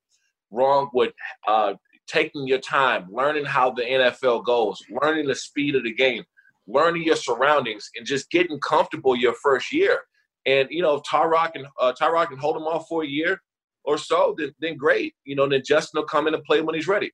wrong 0.52 0.90
with 0.94 1.14
uh, 1.48 1.74
taking 2.08 2.48
your 2.48 2.60
time, 2.60 3.08
learning 3.12 3.46
how 3.46 3.72
the 3.72 3.84
NFL 3.84 4.46
goes, 4.46 4.82
learning 5.02 5.28
the 5.28 5.36
speed 5.36 5.76
of 5.76 5.84
the 5.84 5.94
game, 5.94 6.24
learning 6.68 7.04
your 7.04 7.16
surroundings, 7.16 7.90
and 7.96 8.06
just 8.06 8.30
getting 8.30 8.60
comfortable 8.60 9.16
your 9.16 9.36
first 9.42 9.72
year. 9.72 10.02
And 10.46 10.68
you 10.70 10.82
know, 10.82 10.96
if 10.96 11.04
Tyrod 11.04 11.54
can 11.54 11.66
uh, 11.80 11.94
Tyrod 12.00 12.30
can 12.30 12.40
hold 12.40 12.58
him 12.58 12.64
off 12.64 12.88
for 12.90 13.04
a 13.04 13.08
year 13.08 13.42
or 13.86 13.98
so, 13.98 14.36
then, 14.38 14.54
then 14.60 14.76
great. 14.76 15.14
You 15.24 15.36
know, 15.36 15.48
then 15.48 15.62
Justin 15.66 16.02
will 16.02 16.08
come 16.08 16.28
in 16.28 16.34
and 16.34 16.44
play 16.44 16.62
when 16.62 16.76
he's 16.76 16.88
ready 16.88 17.12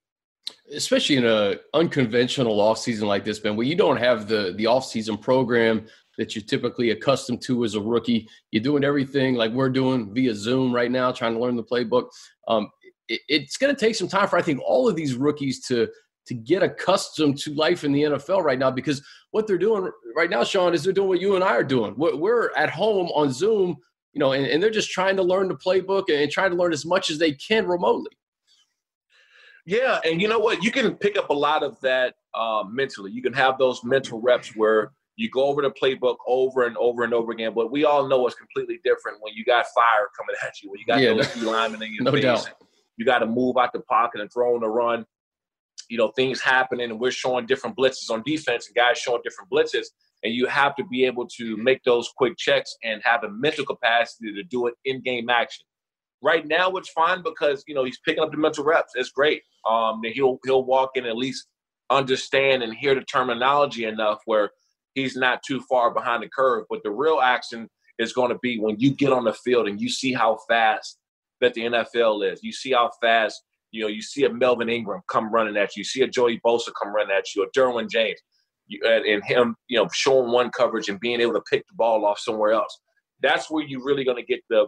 especially 0.74 1.18
in 1.18 1.26
a 1.26 1.56
unconventional 1.74 2.58
offseason 2.58 3.04
like 3.04 3.24
this, 3.24 3.44
man, 3.44 3.56
where 3.56 3.68
you 3.68 3.76
don't 3.76 3.98
have 3.98 4.28
the 4.28 4.54
the 4.58 4.66
offseason 4.66 5.20
program 5.20 5.86
that 6.18 6.36
you're 6.36 6.44
typically 6.44 6.92
accustomed 6.92 7.42
to 7.44 7.64
as 7.64 7.76
a 7.76 7.82
rookie. 7.82 8.28
You're 8.52 8.64
doing 8.64 8.84
everything 8.84 9.36
like 9.36 9.52
we're 9.52 9.70
doing 9.70 10.14
via 10.14 10.34
Zoom 10.34 10.74
right 10.74 10.92
now, 10.92 11.12
trying 11.12 11.34
to 11.34 11.40
learn 11.40 11.56
the 11.56 11.64
playbook. 11.64 12.08
Um, 12.48 12.70
it, 13.08 13.22
it's 13.28 13.58
going 13.58 13.76
to 13.76 13.80
take 13.80 13.96
some 13.96 14.08
time 14.08 14.28
for 14.28 14.38
I 14.38 14.42
think 14.42 14.62
all 14.66 14.88
of 14.88 14.96
these 14.96 15.16
rookies 15.16 15.66
to 15.68 15.88
to 16.28 16.34
get 16.34 16.64
accustomed 16.64 17.38
to 17.38 17.54
life 17.54 17.84
in 17.84 17.92
the 17.92 18.04
NFL 18.04 18.44
right 18.44 18.58
now 18.58 18.72
because 18.72 19.04
what 19.32 19.46
they're 19.46 19.58
doing 19.58 19.92
right 20.16 20.30
now, 20.30 20.42
Shawne, 20.42 20.74
is 20.74 20.84
they're 20.84 20.94
doing 20.94 21.10
what 21.10 21.22
you 21.22 21.36
and 21.36 21.44
I 21.44 21.56
are 21.56 21.64
doing. 21.64 21.94
We're, 21.98 22.16
we're 22.16 22.56
at 22.56 22.70
home 22.70 23.08
on 23.10 23.32
Zoom, 23.32 23.78
you 24.14 24.20
know, 24.20 24.32
and, 24.32 24.46
and 24.46 24.62
they're 24.62 24.72
just 24.72 24.90
trying 24.90 25.18
to 25.18 25.24
learn 25.24 25.50
the 25.50 25.56
playbook 25.56 26.06
and 26.10 26.32
trying 26.32 26.50
to 26.50 26.58
learn 26.58 26.74
as 26.74 26.84
much 26.84 27.12
as 27.12 27.20
they 27.20 27.34
can 27.34 27.68
remotely. 27.68 28.12
Yeah, 29.66 30.00
and 30.06 30.22
you 30.22 30.28
know 30.28 30.40
what? 30.40 30.64
You 30.64 30.72
can 30.72 30.96
pick 30.96 31.18
up 31.18 31.30
a 31.30 31.34
lot 31.34 31.64
of 31.64 31.80
that 31.82 32.16
uh, 32.36 32.64
mentally. 32.70 33.12
You 33.12 33.22
can 33.22 33.34
have 33.34 33.58
those 33.58 33.84
mental 33.84 34.22
reps 34.22 34.56
where 34.56 34.92
you 35.16 35.30
go 35.30 35.46
over 35.46 35.62
the 35.62 35.72
playbook 35.72 36.18
over 36.28 36.66
and 36.66 36.78
over 36.78 37.04
and 37.04 37.14
over 37.14 37.32
again. 37.32 37.54
But 37.56 37.72
we 37.72 37.86
all 37.86 38.08
know 38.08 38.28
it's 38.28 38.36
completely 38.36 38.80
different 38.84 39.18
when 39.22 39.34
you 39.34 39.44
got 39.44 39.66
fire 39.74 40.10
coming 40.18 40.36
at 40.46 40.62
you, 40.62 40.70
when 40.70 40.80
you 40.80 40.86
got 40.86 41.00
yeah, 41.00 41.14
those 41.14 41.44
no, 41.44 41.52
linemen 41.52 41.82
in 41.84 41.94
your 41.94 42.04
no 42.04 42.12
face. 42.12 42.24
Doubt. 42.24 42.50
You 42.98 43.06
got 43.06 43.20
to 43.20 43.26
move 43.26 43.58
out 43.58 43.74
the 43.74 43.82
pocket 43.82 44.22
and 44.22 44.32
throw 44.32 44.56
on 44.56 44.62
the 44.62 44.70
run. 44.70 45.06
You 45.90 45.98
know, 45.98 46.10
things 46.10 46.42
happening, 46.42 46.90
and 46.90 47.00
we're 47.00 47.12
showing 47.12 47.46
different 47.46 47.78
blitzes 47.78 48.10
on 48.10 48.24
defense, 48.26 48.68
and 48.68 48.76
guys 48.76 48.98
showing 48.98 49.22
different 49.24 49.52
blitzes. 49.52 49.88
And 50.24 50.34
you 50.34 50.48
have 50.48 50.76
to 50.78 50.84
be 50.86 51.06
able 51.06 51.28
to 51.38 51.58
make 51.58 51.84
those 51.84 52.12
quick 52.16 52.38
checks 52.38 52.76
and 52.84 53.02
have 53.04 53.22
the 53.22 53.30
mental 53.30 53.66
capacity 53.66 54.34
to 54.34 54.44
do 54.44 54.68
it 54.68 54.74
in 54.86 55.02
game 55.02 55.30
action. 55.30 55.66
Right 56.26 56.48
now, 56.48 56.72
it's 56.72 56.90
fine 56.90 57.22
because 57.22 57.64
you 57.68 57.76
know 57.76 57.84
he's 57.84 58.00
picking 58.00 58.24
up 58.24 58.32
the 58.32 58.38
mental 58.38 58.64
reps. 58.64 58.94
It's 58.96 59.12
great. 59.12 59.44
Um, 59.70 60.00
that 60.02 60.14
he'll 60.14 60.40
he'll 60.44 60.66
walk 60.66 60.92
in 60.96 61.06
at 61.06 61.16
least 61.16 61.46
understand 61.92 62.64
and 62.64 62.74
hear 62.74 62.96
the 62.96 63.04
terminology 63.04 63.86
enough 63.86 64.22
where 64.26 64.50
he's 64.96 65.16
not 65.16 65.44
too 65.48 65.62
far 65.70 65.94
behind 65.94 66.24
the 66.24 66.30
curve. 66.36 66.66
But 66.68 66.82
the 66.84 66.90
real 66.90 67.20
action 67.22 67.70
is 68.00 68.12
going 68.12 68.32
to 68.32 68.40
be 68.42 68.58
when 68.58 68.76
you 68.80 68.90
get 68.96 69.14
on 69.14 69.24
the 69.24 69.34
field 69.34 69.68
and 69.68 69.80
you 69.80 69.88
see 69.88 70.14
how 70.14 70.40
fast 70.50 70.98
that 71.42 71.54
the 71.54 71.62
NFL 71.62 72.34
is. 72.34 72.42
You 72.42 72.52
see 72.52 72.72
how 72.72 72.90
fast 73.00 73.44
you 73.70 73.84
know 73.84 73.88
you 73.88 74.02
see 74.02 74.26
a 74.26 74.34
Melvin 74.34 74.68
Ingram 74.68 75.04
come 75.08 75.32
running 75.32 75.58
at 75.58 75.76
you. 75.76 75.82
You 75.82 75.86
see 75.86 76.02
a 76.02 76.08
Joey 76.08 76.42
Bosa 76.44 76.72
come 76.82 76.92
running 76.92 77.16
at 77.16 77.36
you. 77.36 77.44
A 77.44 77.52
Derwin 77.52 77.88
James. 77.88 78.20
You, 78.66 78.82
and, 78.84 79.06
and 79.06 79.24
him, 79.24 79.56
you 79.68 79.78
know, 79.78 79.88
showing 79.94 80.32
one 80.32 80.50
coverage 80.50 80.90
and 80.90 81.00
being 81.00 81.22
able 81.22 81.34
to 81.34 81.44
pick 81.48 81.68
the 81.68 81.76
ball 81.76 82.04
off 82.04 82.18
somewhere 82.18 82.54
else. 82.54 82.80
That's 83.22 83.52
where 83.52 83.64
you're 83.64 83.86
really 83.86 84.04
going 84.04 84.18
to 84.18 84.26
get 84.26 84.42
the 84.50 84.66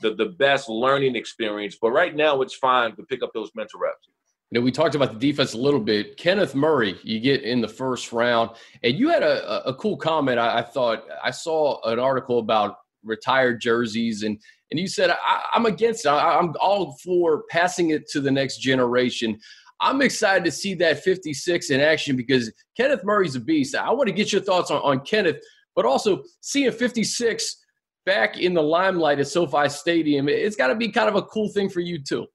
the, 0.00 0.14
the 0.14 0.26
best 0.26 0.68
learning 0.68 1.16
experience. 1.16 1.76
But 1.80 1.90
right 1.90 2.14
now, 2.14 2.42
it's 2.42 2.54
fine 2.54 2.94
to 2.96 3.02
pick 3.04 3.22
up 3.22 3.30
those 3.34 3.50
mental 3.54 3.80
reps. 3.80 4.08
You 4.50 4.60
know, 4.60 4.64
we 4.64 4.70
talked 4.70 4.94
about 4.94 5.12
the 5.12 5.18
defense 5.18 5.54
a 5.54 5.58
little 5.58 5.80
bit. 5.80 6.16
Kenneth 6.16 6.54
Murray, 6.54 6.98
you 7.02 7.18
get 7.18 7.42
in 7.42 7.60
the 7.60 7.68
first 7.68 8.12
round, 8.12 8.50
and 8.82 8.94
you 8.94 9.08
had 9.08 9.22
a, 9.22 9.66
a 9.68 9.74
cool 9.74 9.96
comment. 9.96 10.38
I, 10.38 10.58
I 10.58 10.62
thought 10.62 11.04
I 11.22 11.30
saw 11.30 11.80
an 11.84 11.98
article 11.98 12.38
about 12.38 12.76
retired 13.02 13.60
jerseys, 13.60 14.22
and 14.22 14.38
and 14.70 14.78
you 14.78 14.86
said 14.86 15.10
I, 15.10 15.42
am 15.54 15.66
against 15.66 16.04
it. 16.04 16.08
I, 16.08 16.38
I'm 16.38 16.54
all 16.60 16.96
for 17.02 17.44
passing 17.50 17.90
it 17.90 18.08
to 18.10 18.20
the 18.20 18.30
next 18.30 18.58
generation. 18.58 19.38
I'm 19.80 20.02
excited 20.02 20.44
to 20.44 20.52
see 20.52 20.74
that 20.74 21.02
56 21.02 21.70
in 21.70 21.80
action 21.80 22.16
because 22.16 22.52
Kenneth 22.76 23.04
Murray's 23.04 23.34
a 23.34 23.40
beast. 23.40 23.74
I 23.74 23.90
want 23.90 24.06
to 24.06 24.14
get 24.14 24.32
your 24.32 24.40
thoughts 24.40 24.70
on, 24.70 24.80
on 24.82 25.00
Kenneth, 25.00 25.36
but 25.74 25.84
also 25.84 26.22
seeing 26.40 26.70
56 26.70 27.63
back 28.06 28.38
in 28.38 28.54
the 28.54 28.62
limelight 28.62 29.18
at 29.18 29.28
SoFi 29.28 29.68
Stadium, 29.68 30.28
it's 30.28 30.56
got 30.56 30.68
to 30.68 30.74
be 30.74 30.90
kind 30.90 31.08
of 31.08 31.14
a 31.14 31.22
cool 31.22 31.48
thing 31.48 31.68
for 31.68 31.80
you 31.80 32.02
too. 32.02 32.26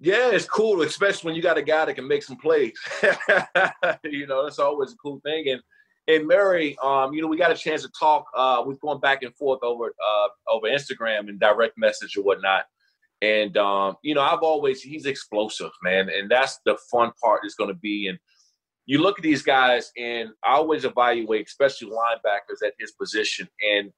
Yeah, 0.00 0.30
it's 0.30 0.46
cool, 0.46 0.82
especially 0.82 1.28
when 1.28 1.36
you 1.36 1.42
got 1.42 1.58
a 1.58 1.62
guy 1.62 1.84
that 1.84 1.94
can 1.94 2.08
make 2.08 2.24
some 2.24 2.36
plays. 2.36 2.72
you 4.02 4.26
know, 4.26 4.42
that's 4.44 4.58
always 4.58 4.92
a 4.92 4.96
cool 4.96 5.20
thing. 5.24 5.48
And 5.48 5.62
and 6.08 6.26
Murray, 6.26 6.76
um, 6.82 7.12
you 7.12 7.22
know, 7.22 7.28
we 7.28 7.36
got 7.36 7.52
a 7.52 7.56
chance 7.56 7.82
to 7.82 7.90
talk. 7.96 8.24
Uh, 8.36 8.64
we've 8.66 8.80
gone 8.80 8.98
back 8.98 9.22
and 9.22 9.34
forth 9.36 9.60
over 9.62 9.86
uh, 9.86 10.28
over 10.48 10.66
Instagram 10.66 11.28
and 11.28 11.38
direct 11.38 11.78
message 11.78 12.16
or 12.16 12.24
whatnot. 12.24 12.64
And 13.20 13.56
um, 13.56 13.96
you 14.02 14.16
know, 14.16 14.22
I've 14.22 14.42
always 14.42 14.82
he's 14.82 15.06
explosive, 15.06 15.70
man, 15.84 16.08
and 16.08 16.28
that's 16.28 16.58
the 16.66 16.76
fun 16.90 17.12
part 17.22 17.42
is 17.44 17.54
going 17.54 17.68
to 17.68 17.78
be. 17.78 18.08
And 18.08 18.18
you 18.86 19.00
look 19.00 19.20
at 19.20 19.22
these 19.22 19.42
guys, 19.42 19.92
and 19.96 20.30
I 20.42 20.54
always 20.54 20.84
evaluate, 20.84 21.46
especially 21.46 21.90
linebackers 21.90 22.66
at 22.66 22.74
his 22.80 22.90
position, 22.90 23.48
and 23.72 23.92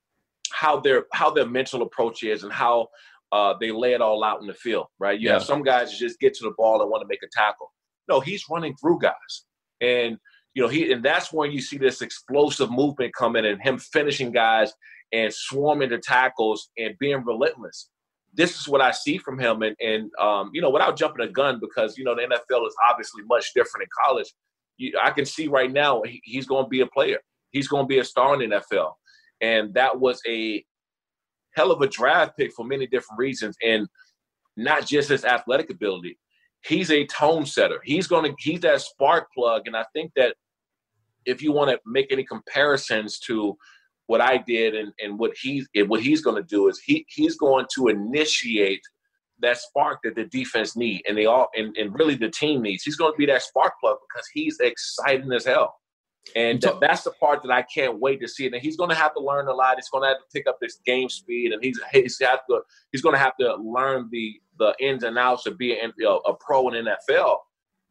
how 0.53 0.81
their 0.81 1.07
how 1.13 1.31
their 1.31 1.47
mental 1.47 1.83
approach 1.83 2.23
is, 2.23 2.43
and 2.45 2.53
how 2.53 2.89
uh, 3.33 3.55
they 3.61 3.71
lay 3.71 3.93
it 3.93 4.01
all 4.01 4.23
out 4.25 4.41
in 4.41 4.47
the 4.47 4.55
field. 4.55 4.87
Right? 4.99 5.19
You 5.19 5.29
yeah. 5.29 5.35
have 5.35 5.45
some 5.45 5.63
guys 5.63 5.99
just 5.99 6.21
get 6.21 6.35
to 6.35 6.45
the 6.45 6.55
ball 6.57 6.81
and 6.83 6.91
want 6.91 7.03
to 7.03 7.09
make 7.09 7.23
a 7.23 7.29
tackle. 7.33 7.73
No, 8.09 8.21
he's 8.21 8.45
running 8.51 8.77
through 8.77 9.01
guys, 9.01 9.45
and 9.81 10.19
you 10.55 10.63
know, 10.63 10.69
he 10.69 10.93
and 10.93 11.05
that's 11.05 11.33
when 11.33 11.51
you 11.51 11.61
see 11.61 11.79
this 11.79 12.01
explosive 12.01 12.71
movement 12.71 13.15
coming 13.15 13.45
and 13.45 13.61
him 13.61 13.79
finishing 13.79 14.31
guys 14.31 14.73
and 15.13 15.33
swarming 15.33 15.91
the 15.91 15.99
tackles 15.99 16.71
and 16.79 16.95
being 16.99 17.25
relentless. 17.25 17.91
This 18.33 18.59
is 18.59 18.67
what 18.67 18.81
I 18.81 18.91
see 18.91 19.19
from 19.19 19.39
him, 19.39 19.63
and 19.63 19.77
and 19.81 20.11
um, 20.21 20.51
you 20.53 20.61
know, 20.61 20.71
without 20.71 20.97
jumping 20.97 21.27
a 21.27 21.31
gun, 21.31 21.61
because 21.61 21.99
you 21.99 22.05
know 22.05 22.15
the 22.15 22.23
NFL 22.23 22.67
is 22.67 22.75
obviously 22.89 23.23
much 23.27 23.53
different 23.55 23.85
in 23.85 23.89
college. 24.05 24.33
You, 24.77 24.99
I 25.01 25.11
can 25.11 25.25
see 25.25 25.47
right 25.49 25.71
now 25.71 26.03
he, 26.03 26.21
he's 26.25 26.47
going 26.47 26.65
to 26.65 26.69
be 26.69 26.81
a 26.81 26.87
player. 26.87 27.19
He's 27.51 27.69
going 27.69 27.85
to 27.85 27.89
be 27.89 27.99
a 27.99 28.05
star 28.05 28.35
in 28.35 28.51
the 28.51 28.57
NFL, 28.57 28.93
and 29.41 29.75
that 29.75 29.99
was 29.99 30.21
a 30.27 30.65
hell 31.55 31.71
of 31.71 31.81
a 31.83 31.87
draft 31.87 32.37
pick 32.37 32.53
for 32.53 32.65
many 32.65 32.87
different 32.87 33.19
reasons, 33.19 33.57
and 33.63 33.87
not 34.57 34.87
just 34.87 35.09
his 35.09 35.25
athletic 35.25 35.71
ability. 35.71 36.19
He's 36.65 36.91
a 36.91 37.07
tone 37.07 37.45
setter. 37.45 37.81
He's 37.85 38.07
going 38.07 38.25
to 38.25 38.35
he's 38.39 38.61
that 38.61 38.81
spark 38.81 39.29
plug, 39.37 39.63
and 39.67 39.77
I 39.77 39.85
think 39.93 40.13
that 40.17 40.35
if 41.27 41.43
you 41.43 41.53
want 41.53 41.71
to 41.71 41.79
make 41.87 42.13
any 42.13 42.25
comparisons 42.25 43.19
to 43.21 43.57
what 44.07 44.21
I 44.21 44.39
did 44.39 44.75
and, 44.75 44.93
and 45.03 45.19
what 45.19 45.33
he's 45.41 45.67
what 45.87 46.03
he's 46.03 46.21
going 46.21 46.37
to 46.37 46.49
do 46.49 46.69
is 46.69 46.81
he 46.85 47.07
he's 47.09 47.37
going 47.37 47.67
to 47.75 47.89
initiate 47.89 48.83
that 49.41 49.59
spark 49.59 50.01
that 50.05 50.15
the 50.15 50.25
defense 50.27 50.77
need 50.77 51.03
and 51.09 51.17
they 51.17 51.27
all 51.27 51.49
and, 51.55 51.77
and 51.77 51.95
really 51.95 52.15
the 52.15 52.31
team 52.31 52.63
needs. 52.63 52.83
He's 52.83 52.97
going 52.97 53.13
to 53.13 53.19
be 53.19 53.27
that 53.27 53.43
spark 53.43 53.73
plug 53.81 53.97
because 54.09 54.27
he's 54.33 54.59
exciting 54.61 55.33
as 55.33 55.47
hell. 55.47 55.75
And 56.35 56.65
that's 56.81 57.03
the 57.03 57.13
part 57.13 57.43
that 57.43 57.51
I 57.51 57.63
can't 57.63 58.01
wait 58.01 58.21
to 58.21 58.29
see. 58.29 58.47
And 58.47 58.55
he's 58.57 58.77
going 58.77 58.91
to 58.91 58.97
have 58.97 59.15
to 59.15 59.21
learn 59.21 59.47
a 59.47 59.53
lot. 59.53 59.77
He's 59.77 59.91
going 59.91 60.03
to 60.03 60.09
have 60.09 60.19
to 60.19 60.25
pick 60.33 60.47
up 60.47 60.59
this 60.61 60.79
game 60.87 61.09
speed, 61.09 61.53
and 61.53 61.63
he's 61.63 61.79
he's 61.93 62.19
have 62.21 62.41
to 62.49 62.61
he's 62.93 63.03
going 63.03 63.15
to 63.15 63.19
have 63.19 63.37
to 63.41 63.57
learn 63.57 64.09
the 64.11 64.35
the 64.59 64.75
ins 64.81 65.05
and 65.05 65.19
outs 65.19 65.47
of 65.47 65.59
being 65.59 65.79
a 65.83 66.33
pro 66.41 66.69
in 66.69 66.87
NFL. 66.87 67.37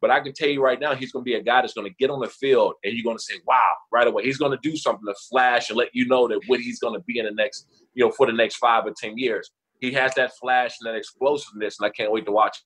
But 0.04 0.10
I 0.10 0.20
can 0.20 0.34
tell 0.34 0.50
you 0.50 0.62
right 0.62 0.78
now, 0.78 0.94
he's 0.94 1.12
going 1.12 1.24
to 1.24 1.30
be 1.30 1.34
a 1.36 1.42
guy 1.42 1.62
that's 1.62 1.72
going 1.72 1.90
to 1.90 1.96
get 1.98 2.10
on 2.10 2.20
the 2.20 2.28
field 2.28 2.74
and 2.84 2.92
you're 2.92 3.04
going 3.04 3.16
to 3.16 3.22
say, 3.22 3.36
wow, 3.46 3.70
right 3.90 4.06
away. 4.06 4.22
He's 4.24 4.36
going 4.36 4.52
to 4.52 4.58
do 4.62 4.76
something 4.76 5.06
to 5.06 5.14
flash 5.30 5.70
and 5.70 5.78
let 5.78 5.88
you 5.94 6.06
know 6.06 6.28
that 6.28 6.40
what 6.46 6.60
he's 6.60 6.78
going 6.78 6.92
to 6.92 7.02
be 7.06 7.18
in 7.18 7.24
the 7.24 7.30
next, 7.30 7.66
you 7.94 8.04
know, 8.04 8.12
for 8.12 8.26
the 8.26 8.32
next 8.34 8.56
five 8.56 8.84
or 8.84 8.92
10 8.94 9.16
years. 9.16 9.50
He 9.80 9.92
has 9.92 10.14
that 10.16 10.32
flash 10.38 10.76
and 10.78 10.92
that 10.92 10.98
explosiveness, 10.98 11.78
and 11.80 11.86
I 11.86 11.90
can't 11.90 12.12
wait 12.12 12.26
to 12.26 12.32
watch 12.32 12.58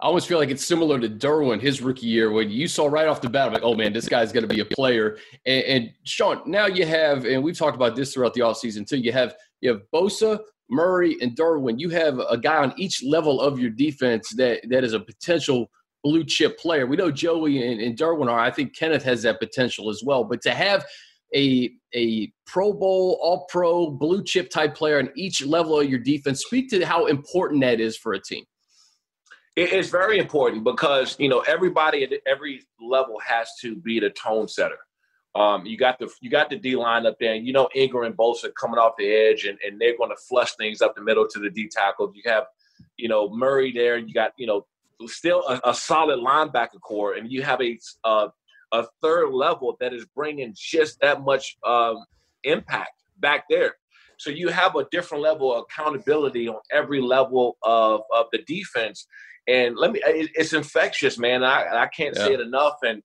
I 0.00 0.06
almost 0.06 0.28
feel 0.28 0.38
like 0.38 0.50
it's 0.50 0.64
similar 0.64 1.00
to 1.00 1.08
Derwin 1.08 1.60
his 1.60 1.82
rookie 1.82 2.06
year 2.06 2.30
when 2.30 2.50
you 2.50 2.68
saw 2.68 2.86
right 2.86 3.08
off 3.08 3.20
the 3.20 3.28
bat, 3.28 3.52
like, 3.52 3.64
oh 3.64 3.74
man, 3.74 3.92
this 3.92 4.08
guy's 4.08 4.30
going 4.30 4.46
to 4.46 4.54
be 4.54 4.60
a 4.60 4.64
player. 4.64 5.18
And, 5.44 5.64
and, 5.64 5.92
Shawne, 6.06 6.46
now 6.46 6.66
you 6.66 6.86
have, 6.86 7.24
and 7.24 7.42
we've 7.42 7.58
talked 7.58 7.74
about 7.74 7.96
this 7.96 8.14
throughout 8.14 8.32
the 8.34 8.42
offseason 8.42 8.86
too. 8.86 8.98
You 8.98 9.10
have 9.12 9.34
you 9.60 9.70
have 9.70 9.82
Bosa, 9.92 10.38
Murray, 10.70 11.16
and 11.20 11.36
Derwin. 11.36 11.80
You 11.80 11.88
have 11.90 12.20
a 12.20 12.38
guy 12.38 12.58
on 12.58 12.74
each 12.76 13.02
level 13.02 13.40
of 13.40 13.58
your 13.58 13.70
defense 13.70 14.32
that 14.36 14.60
that 14.70 14.84
is 14.84 14.92
a 14.92 15.00
potential 15.00 15.68
blue 16.04 16.24
chip 16.24 16.58
player. 16.60 16.86
We 16.86 16.96
know 16.96 17.10
Joey 17.10 17.66
and, 17.66 17.80
and 17.80 17.98
Derwin 17.98 18.30
are. 18.30 18.38
I 18.38 18.52
think 18.52 18.76
Kenneth 18.76 19.02
has 19.02 19.22
that 19.22 19.40
potential 19.40 19.90
as 19.90 20.02
well. 20.04 20.22
But 20.22 20.42
to 20.42 20.54
have 20.54 20.84
a 21.34 21.70
a 21.92 22.32
Pro 22.46 22.72
Bowl, 22.72 23.18
All 23.20 23.46
Pro, 23.50 23.90
blue 23.90 24.22
chip 24.22 24.48
type 24.48 24.76
player 24.76 25.00
on 25.00 25.10
each 25.16 25.44
level 25.44 25.80
of 25.80 25.90
your 25.90 25.98
defense, 25.98 26.44
speak 26.44 26.70
to 26.70 26.86
how 26.86 27.06
important 27.06 27.62
that 27.62 27.80
is 27.80 27.96
for 27.96 28.12
a 28.12 28.20
team. 28.20 28.44
It's 29.60 29.90
very 29.90 30.18
important 30.18 30.62
because 30.62 31.16
you 31.18 31.28
know 31.28 31.40
everybody 31.40 32.04
at 32.04 32.12
every 32.26 32.62
level 32.80 33.18
has 33.26 33.50
to 33.60 33.74
be 33.74 33.98
the 33.98 34.10
tone 34.10 34.46
setter. 34.46 34.78
Um, 35.34 35.66
you 35.66 35.76
got 35.76 35.98
the 35.98 36.08
you 36.20 36.30
got 36.30 36.48
the 36.48 36.56
D 36.56 36.76
line 36.76 37.06
up 37.06 37.16
there, 37.18 37.34
and 37.34 37.46
you 37.46 37.52
know 37.52 37.68
Ingram 37.74 38.04
and 38.04 38.16
Bosa 38.16 38.52
coming 38.54 38.78
off 38.78 38.92
the 38.98 39.10
edge, 39.10 39.44
and, 39.44 39.58
and 39.66 39.80
they're 39.80 39.96
going 39.96 40.10
to 40.10 40.16
flush 40.28 40.54
things 40.54 40.80
up 40.80 40.94
the 40.94 41.02
middle 41.02 41.26
to 41.28 41.38
the 41.40 41.50
D 41.50 41.68
tackle. 41.68 42.12
You 42.14 42.22
have 42.26 42.44
you 42.96 43.08
know 43.08 43.28
Murray 43.30 43.72
there, 43.72 43.96
and 43.96 44.06
you 44.06 44.14
got 44.14 44.32
you 44.36 44.46
know 44.46 44.66
still 45.06 45.42
a, 45.48 45.60
a 45.70 45.74
solid 45.74 46.20
linebacker 46.20 46.80
core, 46.80 47.14
and 47.14 47.30
you 47.30 47.42
have 47.42 47.60
a 47.60 47.78
a 48.72 48.84
third 49.02 49.30
level 49.30 49.76
that 49.80 49.92
is 49.92 50.04
bringing 50.14 50.54
just 50.56 51.00
that 51.00 51.22
much 51.22 51.56
um, 51.66 52.04
impact 52.44 53.02
back 53.18 53.44
there. 53.48 53.74
So 54.18 54.30
you 54.30 54.48
have 54.48 54.74
a 54.74 54.84
different 54.90 55.22
level 55.22 55.54
of 55.54 55.64
accountability 55.70 56.48
on 56.48 56.58
every 56.72 57.00
level 57.00 57.56
of, 57.62 58.02
of 58.12 58.26
the 58.32 58.42
defense. 58.46 59.06
And 59.48 59.76
let 59.76 59.92
me, 59.92 60.00
it's 60.04 60.52
infectious, 60.52 61.18
man. 61.18 61.42
I, 61.42 61.84
I 61.84 61.86
can't 61.88 62.14
yeah. 62.16 62.26
say 62.26 62.34
it 62.34 62.40
enough. 62.40 62.74
And, 62.82 63.02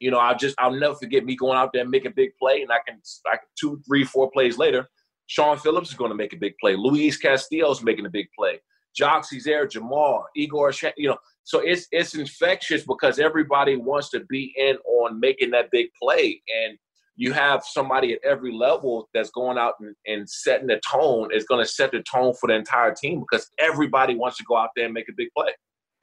you 0.00 0.10
know, 0.10 0.18
i'll 0.18 0.36
just, 0.36 0.56
I'll 0.58 0.72
never 0.72 0.94
forget 0.94 1.24
me 1.24 1.36
going 1.36 1.58
out 1.58 1.70
there 1.72 1.82
and 1.82 1.90
make 1.90 2.06
a 2.06 2.10
big 2.10 2.30
play. 2.40 2.62
And 2.62 2.72
I 2.72 2.78
can, 2.88 3.00
like 3.30 3.40
two, 3.60 3.80
three, 3.86 4.04
four 4.04 4.30
plays 4.30 4.56
later, 4.56 4.88
Shaun 5.26 5.58
Phillips 5.58 5.90
is 5.90 5.94
going 5.94 6.10
to 6.10 6.16
make 6.16 6.32
a 6.32 6.38
big 6.38 6.54
play. 6.60 6.74
Luis 6.76 7.18
Castillo 7.18 7.70
is 7.70 7.82
making 7.82 8.06
a 8.06 8.10
big 8.10 8.26
play. 8.36 8.58
Joxy's 8.98 9.44
there, 9.44 9.66
Jamal, 9.66 10.26
Igor, 10.34 10.72
you 10.96 11.08
know. 11.08 11.18
So 11.44 11.60
it's 11.60 11.86
it's 11.92 12.14
infectious 12.14 12.84
because 12.84 13.18
everybody 13.18 13.76
wants 13.76 14.10
to 14.10 14.20
be 14.28 14.52
in 14.56 14.76
on 14.78 15.20
making 15.20 15.52
that 15.52 15.70
big 15.70 15.86
play, 16.02 16.42
and 16.64 16.76
you 17.16 17.32
have 17.32 17.64
somebody 17.64 18.14
at 18.14 18.20
every 18.24 18.52
level 18.52 19.08
that's 19.12 19.30
going 19.30 19.58
out 19.58 19.74
and, 19.80 19.94
and 20.06 20.28
setting 20.28 20.68
the 20.68 20.80
tone 20.88 21.28
is 21.34 21.44
going 21.44 21.62
to 21.62 21.70
set 21.70 21.92
the 21.92 22.02
tone 22.02 22.34
for 22.34 22.46
the 22.46 22.54
entire 22.54 22.94
team 22.94 23.20
because 23.20 23.50
everybody 23.58 24.14
wants 24.14 24.36
to 24.38 24.44
go 24.44 24.56
out 24.56 24.70
there 24.76 24.86
and 24.86 24.94
make 24.94 25.08
a 25.08 25.12
big 25.16 25.28
play. 25.36 25.52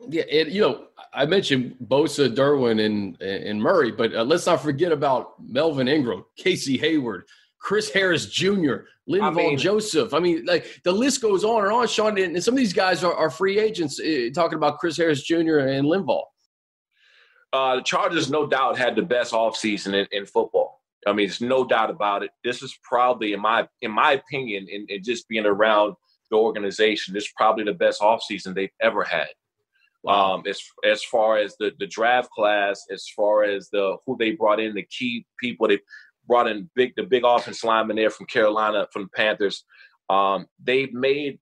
Yeah, 0.10 0.24
and 0.32 0.52
you 0.52 0.62
know, 0.62 0.88
I 1.14 1.26
mentioned 1.26 1.76
Bosa, 1.84 2.34
Derwin, 2.34 2.86
and 2.86 3.20
and 3.20 3.60
Murray, 3.60 3.92
but 3.92 4.14
uh, 4.14 4.24
let's 4.24 4.46
not 4.46 4.62
forget 4.62 4.92
about 4.92 5.34
Melvin 5.42 5.88
Ingram, 5.88 6.24
Casey 6.38 6.78
Hayward, 6.78 7.24
Chris 7.60 7.92
Harris 7.92 8.28
Jr., 8.28 8.86
Linval 9.10 9.24
I 9.24 9.30
mean, 9.32 9.58
Joseph. 9.58 10.14
I 10.14 10.20
mean, 10.20 10.46
like 10.46 10.82
the 10.84 10.92
list 10.92 11.22
goes 11.22 11.44
on 11.44 11.64
and 11.64 11.74
on, 11.74 11.88
Shawne. 11.88 12.24
And 12.24 12.44
some 12.44 12.54
of 12.54 12.58
these 12.58 12.74
guys 12.74 13.04
are, 13.04 13.14
are 13.14 13.30
free 13.30 13.58
agents. 13.58 14.00
Uh, 14.00 14.30
talking 14.34 14.58
about 14.58 14.80
Chris 14.80 14.98
Harris 14.98 15.24
Jr. 15.24 15.60
and 15.60 15.88
Linval. 15.88 16.24
Uh, 17.54 17.78
the 17.78 17.82
Chargers, 17.82 18.30
no 18.30 18.46
doubt, 18.46 18.78
had 18.78 18.96
the 18.96 19.02
best 19.02 19.34
offseason 19.34 19.94
in, 19.94 20.06
in 20.12 20.26
football. 20.26 20.67
I 21.08 21.14
mean, 21.14 21.28
there's 21.28 21.42
no 21.42 21.66
doubt 21.66 21.90
about 21.90 22.24
it. 22.24 22.32
This 22.44 22.62
is 22.62 22.78
probably, 22.84 23.34
in 23.34 23.40
my 23.40 23.68
in 23.82 23.92
my 23.92 24.14
opinion, 24.14 24.68
in, 24.70 24.86
in 24.90 25.04
just 25.04 25.28
being 25.28 25.46
around 25.46 25.96
the 26.30 26.38
organization, 26.38 27.14
this 27.14 27.26
is 27.26 27.34
probably 27.36 27.64
the 27.64 27.74
best 27.74 28.02
offseason 28.02 28.54
they've 28.54 28.70
ever 28.82 29.04
had. 29.04 29.30
Um, 30.08 30.44
as 30.48 30.62
as 30.86 31.04
far 31.04 31.38
as 31.38 31.56
the 31.60 31.72
the 31.80 31.88
draft 31.88 32.30
class, 32.32 32.86
as 32.92 33.06
far 33.16 33.44
as 33.44 33.70
the 33.70 33.98
who 34.06 34.16
they 34.18 34.32
brought 34.32 34.60
in, 34.60 34.74
the 34.74 34.84
key 34.84 35.26
people 35.40 35.68
they 35.68 35.80
brought 36.28 36.48
in 36.48 36.70
big 36.76 36.94
the 36.96 37.04
big 37.04 37.24
offense 37.26 37.64
lineman 37.64 37.98
there 37.98 38.10
from 38.10 38.26
Carolina 38.26 38.88
from 38.92 39.04
the 39.04 39.10
Panthers. 39.10 39.64
Um, 40.10 40.48
they 40.64 40.88
made 40.88 41.40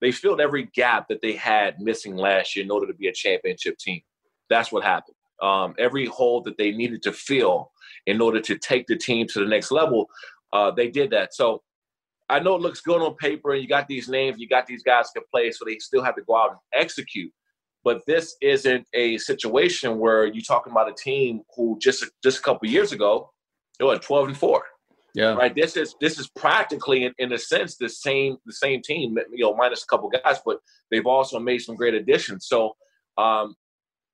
they 0.00 0.12
filled 0.12 0.40
every 0.40 0.64
gap 0.74 1.08
that 1.08 1.22
they 1.22 1.32
had 1.32 1.80
missing 1.80 2.16
last 2.16 2.56
year 2.56 2.64
in 2.64 2.70
order 2.70 2.86
to 2.86 2.94
be 2.94 3.08
a 3.08 3.12
championship 3.12 3.78
team. 3.78 4.02
That's 4.50 4.72
what 4.72 4.84
happened. 4.84 5.16
Um, 5.40 5.74
every 5.78 6.06
hole 6.06 6.42
that 6.42 6.58
they 6.58 6.72
needed 6.72 7.02
to 7.04 7.12
fill 7.12 7.72
in 8.06 8.20
order 8.20 8.40
to 8.40 8.58
take 8.58 8.86
the 8.86 8.96
team 8.96 9.26
to 9.28 9.40
the 9.40 9.46
next 9.46 9.70
level, 9.70 10.08
uh, 10.52 10.70
they 10.70 10.88
did 10.88 11.10
that. 11.10 11.34
So 11.34 11.62
I 12.28 12.40
know 12.40 12.54
it 12.54 12.62
looks 12.62 12.80
good 12.80 13.02
on 13.02 13.14
paper, 13.16 13.52
and 13.52 13.62
you 13.62 13.68
got 13.68 13.88
these 13.88 14.08
names, 14.08 14.38
you 14.38 14.48
got 14.48 14.66
these 14.66 14.82
guys 14.82 15.10
to 15.12 15.22
play, 15.30 15.50
so 15.50 15.64
they 15.64 15.78
still 15.78 16.02
have 16.02 16.16
to 16.16 16.22
go 16.22 16.36
out 16.36 16.50
and 16.50 16.58
execute. 16.74 17.32
But 17.84 18.02
this 18.06 18.36
isn't 18.40 18.86
a 18.94 19.18
situation 19.18 19.98
where 19.98 20.26
you're 20.26 20.42
talking 20.42 20.70
about 20.70 20.88
a 20.88 20.94
team 20.94 21.42
who 21.56 21.78
just 21.80 22.04
just 22.22 22.38
a 22.38 22.42
couple 22.42 22.68
years 22.68 22.92
ago 22.92 23.30
they 23.78 23.84
were 23.84 23.98
12 23.98 24.28
and 24.28 24.36
4. 24.36 24.62
Yeah. 25.14 25.34
Right. 25.34 25.54
This 25.54 25.76
is 25.76 25.94
this 26.00 26.18
is 26.18 26.28
practically 26.28 27.04
in, 27.04 27.12
in 27.18 27.32
a 27.32 27.38
sense 27.38 27.76
the 27.76 27.88
same 27.88 28.38
the 28.46 28.52
same 28.52 28.80
team, 28.80 29.18
you 29.30 29.44
know, 29.44 29.54
minus 29.54 29.82
a 29.82 29.86
couple 29.86 30.08
guys, 30.08 30.38
but 30.44 30.58
they've 30.90 31.06
also 31.06 31.38
made 31.38 31.58
some 31.58 31.74
great 31.74 31.94
additions. 31.94 32.46
So 32.46 32.76
um, 33.18 33.54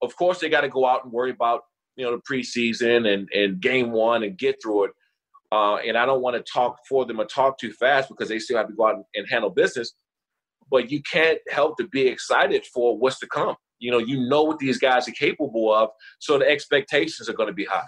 of 0.03 0.17
course 0.17 0.41
they 0.41 0.49
got 0.49 0.63
to 0.63 0.69
go 0.69 0.87
out 0.87 1.05
and 1.05 1.13
worry 1.13 1.31
about, 1.31 1.63
you 1.99 2.05
know, 2.05 2.17
the 2.17 2.23
preseason 2.23 3.13
and, 3.13 3.29
and 3.35 3.61
game 3.61 3.91
one 3.91 4.23
and 4.23 4.39
get 4.39 4.57
through 4.63 4.85
it. 4.85 4.91
Uh, 5.51 5.77
and 5.77 5.99
I 5.99 6.07
don't 6.07 6.23
want 6.23 6.37
to 6.37 6.53
talk 6.53 6.79
for 6.89 7.05
them 7.05 7.21
or 7.21 7.25
talk 7.25 7.59
too 7.59 7.73
fast 7.73 8.09
because 8.09 8.29
they 8.29 8.39
still 8.39 8.57
have 8.57 8.69
to 8.69 8.75
go 8.75 8.87
out 8.87 8.95
and, 8.95 9.05
and 9.17 9.27
handle 9.29 9.51
business. 9.51 9.93
But 10.71 10.91
you 10.91 11.03
can't 11.03 11.41
help 11.51 11.77
to 11.79 11.89
be 11.89 12.07
excited 12.07 12.65
for 12.67 12.97
what's 12.97 13.19
to 13.21 13.27
come. 13.27 13.57
You 13.81 13.91
know, 13.91 13.99
you 13.99 14.29
know 14.29 14.45
what 14.45 14.59
these 14.59 14.79
guys 14.79 15.09
are 15.09 15.13
capable 15.13 15.75
of, 15.75 15.91
so 16.19 16.39
the 16.39 16.49
expectations 16.49 17.29
are 17.29 17.33
going 17.33 17.49
to 17.49 17.55
be 17.55 17.65
high. 17.65 17.83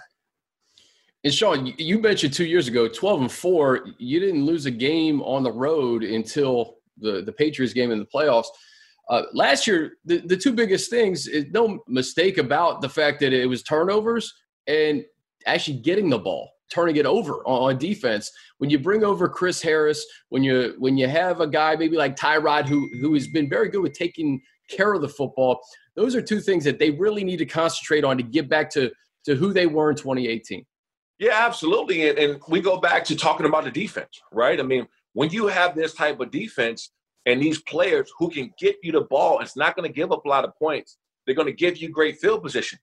And 1.23 1.33
Shawne, 1.33 1.75
you 1.79 1.99
mentioned 1.99 2.33
two 2.33 2.47
years 2.47 2.67
ago, 2.67 2.89
12 2.89 3.21
and 3.21 3.33
four, 3.33 3.87
you 3.99 4.19
didn't 4.21 4.47
lose 4.47 4.67
a 4.67 4.71
game 4.71 5.21
on 5.23 5.43
the 5.43 5.53
road 5.53 6.03
until 6.03 6.79
the, 6.99 7.23
the 7.23 7.33
Patriots 7.33 7.75
game 7.75 7.91
in 7.91 7.99
the 7.99 8.07
playoffs. 8.07 8.47
Uh, 9.09 9.23
last 9.33 9.67
year, 9.67 9.95
the, 10.05 10.19
the 10.19 10.37
two 10.37 10.53
biggest 10.53 10.91
things 10.91 11.27
is 11.27 11.47
no 11.51 11.83
mistake 11.89 12.39
about 12.39 12.81
the 12.81 12.89
fact 12.89 13.21
that 13.21 13.33
it 13.33 13.47
was 13.47 13.63
turnovers 13.63 14.33
and 14.67 15.05
actually 15.47 15.79
getting 15.79 16.09
the 16.09 16.19
ball, 16.19 16.51
turning 16.73 16.97
it 16.97 17.07
over 17.07 17.43
on, 17.47 17.71
on 17.71 17.79
defense. 17.79 18.31
When 18.59 18.71
you 18.71 18.79
bring 18.79 19.03
over 19.03 19.29
Chris 19.29 19.61
Harris, 19.61 20.05
when 20.29 20.45
you 20.45 20.77
when 20.79 20.97
you 20.97 21.09
have 21.09 21.41
a 21.41 21.47
guy 21.47 21.77
maybe 21.77 21.97
like 21.97 22.17
Tyrod 22.17 22.67
who 22.67 22.89
who 23.01 23.15
has 23.15 23.27
been 23.29 23.49
very 23.49 23.69
good 23.69 23.83
with 23.83 23.95
taking 23.95 24.41
care 24.69 24.93
of 24.93 25.01
the 25.01 25.09
football, 25.09 25.61
those 25.97 26.15
are 26.15 26.23
two 26.23 26.41
things 26.41 26.65
that 26.65 26.79
they 26.79 26.91
really 26.91 27.25
need 27.25 27.39
to 27.39 27.47
concentrate 27.47 28.05
on 28.05 28.17
to 28.17 28.23
get 28.23 28.49
back 28.49 28.71
to 28.71 28.91
to 29.25 29.35
who 29.35 29.53
they 29.53 29.67
were 29.67 29.91
in 29.91 29.97
2018. 29.97 30.65
Yeah, 31.19 31.47
absolutely. 31.47 32.09
And, 32.09 32.19
and 32.19 32.43
we 32.49 32.61
go 32.61 32.79
back 32.79 33.05
to 33.05 33.17
talking 33.17 33.45
about 33.45 33.65
the 33.65 33.71
defense, 33.71 34.23
right? 34.33 34.59
I 34.59 34.63
mean, 34.63 34.87
when 35.13 35.29
you 35.31 35.49
have 35.49 35.75
this 35.75 35.93
type 35.93 36.19
of 36.21 36.31
defense 36.31 36.91
and 37.27 37.41
these 37.41 37.61
players 37.63 38.11
who 38.19 38.31
can 38.31 38.53
get 38.59 38.77
you 38.83 38.93
the 38.93 39.03
ball, 39.03 39.41
it's 39.41 39.57
not 39.57 39.77
going 39.77 39.89
to 39.89 39.95
give 39.95 40.13
up 40.13 40.25
a 40.25 40.29
lot 40.29 40.45
of 40.45 40.57
points. 40.57 40.97
They're 41.27 41.35
going 41.35 41.47
to 41.47 41.53
give 41.53 41.77
you 41.79 41.89
great 41.91 42.19
field 42.19 42.43
position. 42.43 42.79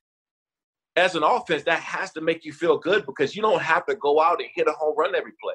As 0.95 1.15
an 1.15 1.23
offense, 1.23 1.63
that 1.63 1.79
has 1.79 2.11
to 2.13 2.21
make 2.21 2.43
you 2.43 2.53
feel 2.53 2.77
good 2.77 3.05
because 3.05 3.35
you 3.35 3.41
don't 3.41 3.61
have 3.61 3.85
to 3.85 3.95
go 3.95 4.21
out 4.21 4.39
and 4.39 4.49
hit 4.53 4.67
a 4.67 4.71
home 4.71 4.95
run 4.97 5.15
every 5.15 5.33
play. 5.41 5.53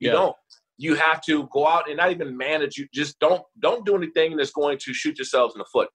You 0.00 0.08
yeah. 0.08 0.12
don't. 0.12 0.36
You 0.76 0.94
have 0.94 1.20
to 1.22 1.48
go 1.52 1.66
out 1.66 1.88
and 1.88 1.96
not 1.96 2.10
even 2.10 2.36
manage. 2.36 2.78
You 2.78 2.86
just 2.94 3.18
don't 3.18 3.42
don't 3.58 3.84
do 3.84 3.96
anything 3.96 4.36
that's 4.36 4.52
going 4.52 4.78
to 4.78 4.94
shoot 4.94 5.18
yourselves 5.18 5.54
in 5.54 5.58
the 5.58 5.66
foot. 5.72 5.88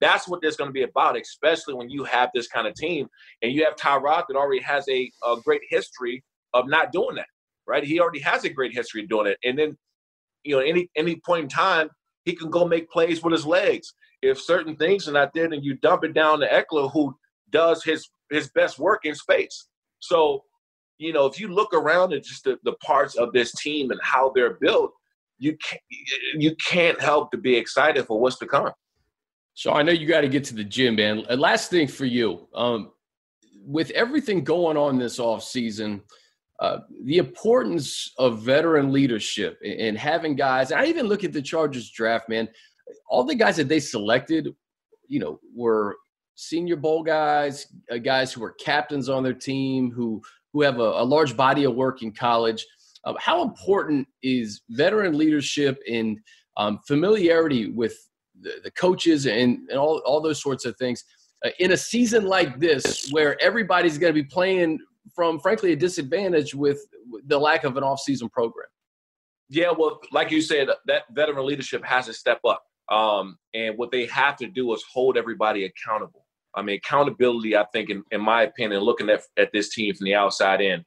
That's 0.00 0.26
what 0.28 0.42
there's 0.42 0.56
going 0.56 0.68
to 0.68 0.72
be 0.72 0.82
about, 0.82 1.18
especially 1.18 1.74
when 1.74 1.88
you 1.88 2.04
have 2.04 2.30
this 2.34 2.48
kind 2.48 2.66
of 2.66 2.74
team 2.74 3.08
and 3.42 3.52
you 3.52 3.64
have 3.64 3.76
Tyrod 3.76 4.24
that 4.28 4.36
already 4.36 4.60
has 4.60 4.86
a, 4.88 5.10
a 5.24 5.36
great 5.44 5.62
history 5.68 6.24
of 6.52 6.68
not 6.68 6.92
doing 6.92 7.16
that, 7.16 7.28
right? 7.66 7.84
He 7.84 8.00
already 8.00 8.20
has 8.20 8.44
a 8.44 8.50
great 8.50 8.72
history 8.72 9.02
of 9.02 9.08
doing 9.08 9.28
it. 9.28 9.38
And 9.44 9.58
then, 9.58 9.76
you 10.44 10.54
know, 10.56 10.62
any 10.62 10.88
any 10.96 11.16
point 11.16 11.44
in 11.44 11.48
time, 11.48 11.88
he 12.24 12.34
can 12.34 12.50
go 12.50 12.66
make 12.66 12.90
plays 12.90 13.22
with 13.22 13.32
his 13.32 13.46
legs. 13.46 13.94
If 14.22 14.40
certain 14.40 14.76
things 14.76 15.08
are 15.08 15.12
not 15.12 15.32
there, 15.34 15.48
then 15.48 15.62
you 15.62 15.74
dump 15.74 16.04
it 16.04 16.14
down 16.14 16.40
to 16.40 16.48
Ekeler, 16.48 16.92
who 16.92 17.14
does 17.50 17.84
his 17.84 18.08
his 18.30 18.50
best 18.50 18.78
work 18.78 19.04
in 19.04 19.14
space. 19.14 19.66
So, 19.98 20.44
you 20.98 21.12
know, 21.12 21.26
if 21.26 21.40
you 21.40 21.48
look 21.48 21.72
around 21.74 22.12
at 22.12 22.24
just 22.24 22.44
the, 22.44 22.58
the 22.64 22.74
parts 22.74 23.16
of 23.16 23.32
this 23.32 23.52
team 23.52 23.90
and 23.90 24.00
how 24.02 24.32
they're 24.34 24.54
built, 24.54 24.92
you 25.38 25.56
can't, 25.56 25.82
you 26.34 26.54
can't 26.56 27.00
help 27.00 27.30
to 27.32 27.38
be 27.38 27.56
excited 27.56 28.06
for 28.06 28.20
what's 28.20 28.38
to 28.38 28.46
come. 28.46 28.72
So 29.54 29.72
I 29.72 29.82
know 29.82 29.92
you 29.92 30.06
got 30.06 30.22
to 30.22 30.28
get 30.28 30.44
to 30.44 30.54
the 30.54 30.64
gym, 30.64 30.96
man. 30.96 31.24
last 31.28 31.70
thing 31.70 31.86
for 31.86 32.04
you, 32.04 32.48
um, 32.54 32.90
with 33.64 33.90
everything 33.90 34.42
going 34.42 34.76
on 34.76 34.98
this 34.98 35.18
off 35.18 35.42
season, 35.42 36.02
uh, 36.60 36.78
the 37.04 37.18
importance 37.18 38.12
of 38.18 38.42
veteran 38.42 38.92
leadership 38.92 39.58
and 39.64 39.98
having 39.98 40.36
guys. 40.36 40.70
I 40.70 40.84
even 40.86 41.06
look 41.06 41.24
at 41.24 41.32
the 41.32 41.42
Chargers 41.42 41.90
draft, 41.90 42.28
man. 42.28 42.48
All 43.08 43.24
the 43.24 43.34
guys 43.34 43.56
that 43.56 43.68
they 43.68 43.80
selected, 43.80 44.48
you 45.08 45.20
know, 45.20 45.40
were 45.54 45.96
senior 46.36 46.76
bowl 46.76 47.02
guys, 47.02 47.66
uh, 47.90 47.98
guys 47.98 48.32
who 48.32 48.40
were 48.40 48.52
captains 48.52 49.08
on 49.08 49.22
their 49.22 49.34
team, 49.34 49.90
who 49.90 50.22
who 50.52 50.62
have 50.62 50.78
a, 50.78 50.82
a 50.82 51.04
large 51.04 51.36
body 51.36 51.64
of 51.64 51.74
work 51.74 52.02
in 52.02 52.12
college. 52.12 52.64
Uh, 53.04 53.14
how 53.18 53.42
important 53.42 54.06
is 54.22 54.62
veteran 54.70 55.18
leadership 55.18 55.78
and 55.90 56.18
um, 56.56 56.78
familiarity 56.86 57.70
with 57.70 57.96
the, 58.40 58.52
the 58.62 58.70
coaches 58.70 59.26
and, 59.26 59.58
and 59.68 59.78
all, 59.78 60.00
all 60.06 60.20
those 60.20 60.40
sorts 60.40 60.64
of 60.64 60.76
things 60.76 61.04
uh, 61.44 61.50
in 61.58 61.72
a 61.72 61.76
season 61.76 62.24
like 62.24 62.58
this 62.60 63.10
where 63.10 63.40
everybody's 63.42 63.98
going 63.98 64.14
to 64.14 64.22
be 64.22 64.26
playing 64.26 64.78
from 65.14 65.38
frankly 65.40 65.72
a 65.72 65.76
disadvantage 65.76 66.54
with 66.54 66.80
the 67.26 67.38
lack 67.38 67.64
of 67.64 67.76
an 67.76 67.82
off-season 67.82 68.28
program. 68.28 68.68
Yeah 69.48 69.72
well 69.76 70.00
like 70.12 70.30
you 70.30 70.40
said 70.40 70.68
that 70.86 71.02
veteran 71.12 71.46
leadership 71.46 71.84
has 71.84 72.06
to 72.06 72.12
step 72.12 72.40
up 72.46 72.62
um, 72.90 73.38
and 73.54 73.76
what 73.78 73.90
they 73.90 74.06
have 74.06 74.36
to 74.36 74.46
do 74.46 74.72
is 74.74 74.84
hold 74.92 75.16
everybody 75.16 75.64
accountable. 75.64 76.26
I 76.54 76.62
mean 76.62 76.76
accountability 76.76 77.56
i 77.56 77.64
think 77.72 77.90
in, 77.90 78.02
in 78.10 78.20
my 78.20 78.42
opinion 78.42 78.80
looking 78.80 79.10
at, 79.10 79.22
at 79.36 79.52
this 79.52 79.74
team 79.74 79.94
from 79.94 80.04
the 80.04 80.14
outside 80.14 80.60
in 80.60 80.84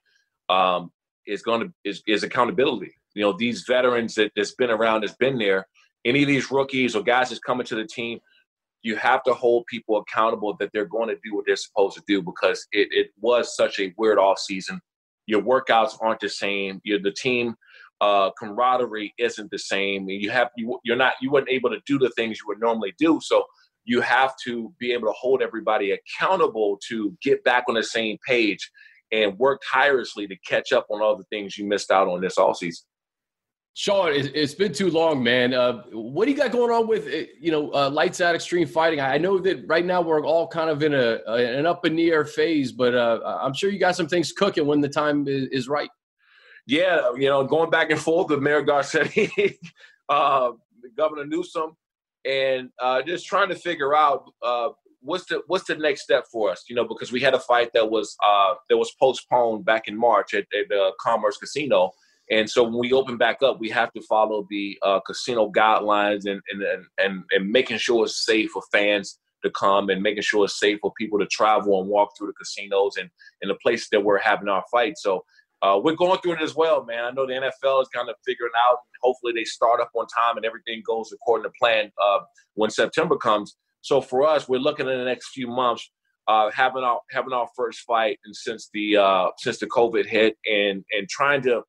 um, 0.50 0.92
is 1.26 1.42
going 1.42 1.62
to 1.62 1.74
is, 1.84 2.02
is 2.08 2.24
accountability. 2.24 2.94
You 3.14 3.24
know 3.24 3.34
these 3.34 3.64
veterans 3.68 4.16
that, 4.16 4.32
that's 4.36 4.56
been 4.56 4.72
around 4.72 5.02
that's 5.02 5.16
been 5.16 5.38
there 5.38 5.68
any 6.06 6.22
of 6.22 6.28
these 6.28 6.50
rookies 6.52 6.96
or 6.96 7.04
guys 7.04 7.30
that's 7.30 7.40
coming 7.40 7.66
to 7.66 7.76
the 7.76 7.86
team, 7.86 8.20
you 8.84 8.96
have 8.96 9.24
to 9.24 9.34
hold 9.34 9.66
people 9.68 9.98
accountable 9.98 10.56
that 10.60 10.70
they're 10.74 10.86
going 10.86 11.10
to 11.10 11.16
do 11.24 11.36
what 11.36 11.46
they're 11.46 11.56
supposed 11.56 11.96
to 11.98 12.04
do 12.08 12.22
because 12.22 12.66
it, 12.72 12.88
it 12.92 13.08
was 13.20 13.56
such 13.56 13.80
a 13.80 13.94
weird 13.98 14.18
off 14.18 14.40
season. 14.40 14.80
Your 15.26 15.42
workouts 15.42 15.98
aren't 16.00 16.22
the 16.22 16.30
same. 16.30 16.80
You're 16.84 17.02
the 17.02 17.12
team 17.12 17.56
uh, 18.02 18.32
camaraderie 18.38 19.14
isn't 19.18 19.50
the 19.52 19.60
same. 19.60 20.08
You 20.10 20.30
have 20.30 20.50
you 20.56 20.80
you're 20.84 20.96
not 20.96 21.14
you 21.22 21.32
weren't 21.32 21.50
able 21.50 21.70
to 21.70 21.80
do 21.86 21.98
the 21.98 22.12
things 22.12 22.40
you 22.40 22.46
would 22.48 22.60
normally 22.60 22.94
do. 22.98 23.20
So 23.22 23.44
you 23.86 24.02
have 24.02 24.34
to 24.46 24.74
be 24.80 24.92
able 24.92 25.08
to 25.08 25.14
hold 25.14 25.42
everybody 25.42 25.92
accountable 25.92 26.80
to 26.90 27.18
get 27.22 27.44
back 27.44 27.64
on 27.68 27.76
the 27.76 27.84
same 27.84 28.18
page 28.28 28.70
and 29.12 29.38
work 29.40 29.62
tirelessly 29.72 30.28
to 30.28 30.36
catch 30.46 30.74
up 30.74 30.86
on 30.90 31.02
all 31.02 31.18
the 31.18 31.24
things 31.32 31.58
you 31.58 31.66
missed 31.66 31.90
out 31.90 32.08
on 32.08 32.22
this 32.22 32.38
all 32.38 32.54
season. 32.54 32.86
Shawne, 33.78 34.32
it's 34.34 34.56
been 34.56 34.74
too 34.74 34.90
long, 34.90 35.22
man. 35.22 35.54
Uh, 35.54 35.84
what 35.92 36.26
do 36.26 36.32
you 36.32 36.38
got 36.38 36.52
going 36.52 36.72
on 36.72 36.88
with 36.88 37.06
uh, 37.06 37.30
you 37.40 37.52
know 37.52 37.72
uh, 37.74 37.92
lights 37.92 38.20
out 38.22 38.34
extreme 38.34 38.68
fighting? 38.68 39.00
I 39.00 39.20
know 39.20 39.38
that 39.38 39.68
right 39.68 39.86
now 39.86 40.02
we're 40.02 40.26
all 40.26 40.48
kind 40.48 40.72
of 40.72 40.82
in 40.82 40.96
a, 40.96 41.20
an 41.28 41.68
up 41.68 41.86
in 41.86 41.96
the 41.96 42.10
air 42.10 42.26
phase, 42.26 42.72
but 42.72 42.96
uh, 42.96 43.20
I'm 43.40 43.54
sure 43.54 43.70
you 43.70 43.78
got 43.78 43.96
some 43.96 44.08
things 44.08 44.32
cooking 44.32 44.66
when 44.66 44.82
the 44.82 44.90
time 44.90 45.26
is, 45.28 45.70
right. 45.70 45.92
Yeah, 46.66 47.12
you 47.16 47.30
know, 47.30 47.44
going 47.44 47.70
back 47.70 47.92
and 47.92 48.02
forth 48.02 48.32
with 48.32 48.40
Mayor 48.40 48.64
Garcetti, 48.64 49.54
uh, 50.10 50.54
Governor 50.98 51.28
Newsom, 51.28 51.78
and 52.26 52.72
uh, 52.80 53.04
just 53.04 53.28
trying 53.28 53.50
to 53.50 53.56
figure 53.56 53.96
out 53.96 54.24
what's 55.02 55.26
the 55.26 55.44
what's 55.46 55.66
the 55.66 55.76
next 55.76 56.02
step 56.02 56.26
for 56.32 56.50
us. 56.50 56.64
You 56.68 56.76
know, 56.76 56.84
because 56.84 57.12
we 57.12 57.22
had 57.22 57.36
a 57.36 57.40
fight 57.40 57.70
that 57.76 57.92
was 57.92 58.18
that 58.70 58.76
was 58.76 58.92
postponed 59.00 59.66
back 59.66 59.88
in 59.88 59.96
March 59.96 60.34
at, 60.34 60.48
at 60.60 60.68
the 60.68 60.94
Commerce 61.00 61.38
Casino 61.38 61.92
and 62.30 62.50
so 62.50 62.64
when 62.64 62.78
we 62.78 62.92
open 62.94 63.18
back 63.18 63.42
up, 63.42 63.60
we 63.60 63.70
have 63.70 63.92
to 63.94 64.02
follow 64.02 64.46
the 64.50 64.78
uh, 64.84 65.00
casino 65.02 65.50
guidelines 65.50 66.26
and, 66.26 66.42
and 66.52 66.86
and 66.98 67.24
and 67.32 67.50
making 67.50 67.78
sure 67.78 68.06
it's 68.06 68.26
safe 68.26 68.52
for 68.52 68.62
fans 68.72 69.20
to 69.44 69.52
come 69.52 69.90
and 69.90 70.02
making 70.02 70.24
sure 70.24 70.46
it's 70.46 70.60
safe 70.60 70.80
for 70.82 70.92
people 70.98 71.20
to 71.20 71.28
travel 71.28 71.80
and 71.80 71.90
walk 71.90 72.10
through 72.18 72.28
the 72.28 72.34
casinos 72.34 72.98
and, 72.98 73.10
and 73.42 73.52
the 73.52 73.56
places 73.62 73.88
that 73.92 74.04
we're 74.04 74.20
having 74.20 74.48
our 74.48 74.64
fights. 74.72 75.04
So 75.04 75.24
uh, 75.62 75.80
we're 75.82 75.96
going 75.96 76.20
through 76.20 76.34
it 76.34 76.42
as 76.42 76.56
well, 76.56 76.84
man. 76.86 77.06
I 77.06 77.12
know 77.12 77.28
the 77.28 77.34
NFL 77.34 77.82
is 77.84 77.88
kind 77.90 78.10
of 78.10 78.16
figuring 78.26 78.52
out. 78.70 78.80
Hopefully, 79.04 79.34
they 79.36 79.44
start 79.44 79.80
up 79.80 79.92
on 79.96 80.08
time 80.08 80.38
and 80.38 80.46
everything 80.46 80.82
goes 80.86 81.12
according 81.14 81.50
to 81.50 81.54
plan 81.60 81.92
uh, 82.04 82.20
when 82.56 82.70
September 82.70 83.16
comes. 83.16 83.56
So 83.82 84.02
for 84.02 84.28
us, 84.28 84.50
we're 84.50 84.60
looking 84.60 84.88
in 84.88 84.98
the 84.98 85.06
next 85.06 85.30
few 85.30 85.48
months 85.48 85.90
uh, 86.28 86.52
having 86.52 86.84
our 86.84 87.00
having 87.12 87.34
our 87.34 87.48
first 87.56 87.82
fight 87.82 88.20
and 88.26 88.36
since 88.36 88.70
the 88.74 88.98
uh, 88.98 89.28
since 89.38 89.60
the 89.60 89.68
COVID 89.68 90.06
hit 90.06 90.38
and 90.46 90.84
and 90.92 91.08
trying 91.10 91.42
to 91.44 91.62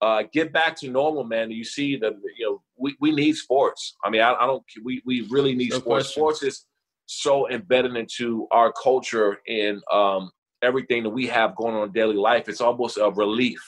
uh, 0.00 0.24
get 0.32 0.52
back 0.52 0.76
to 0.76 0.90
normal, 0.90 1.24
man. 1.24 1.50
You 1.50 1.64
see 1.64 1.96
that 1.96 2.12
you 2.36 2.46
know 2.46 2.62
we, 2.76 2.96
we 3.00 3.12
need 3.12 3.34
sports. 3.34 3.96
I 4.04 4.10
mean, 4.10 4.20
I, 4.20 4.34
I 4.34 4.46
don't. 4.46 4.62
We 4.84 5.02
we 5.04 5.26
really 5.30 5.54
need 5.54 5.70
no 5.70 5.78
sports. 5.78 6.06
Question. 6.06 6.20
Sports 6.20 6.42
is 6.42 6.66
so 7.06 7.48
embedded 7.48 7.96
into 7.96 8.46
our 8.50 8.72
culture 8.72 9.38
and 9.48 9.80
um, 9.92 10.30
everything 10.62 11.02
that 11.04 11.10
we 11.10 11.26
have 11.28 11.54
going 11.56 11.74
on 11.74 11.84
in 11.84 11.92
daily 11.92 12.16
life. 12.16 12.48
It's 12.48 12.60
almost 12.60 12.98
a 12.98 13.10
relief. 13.10 13.60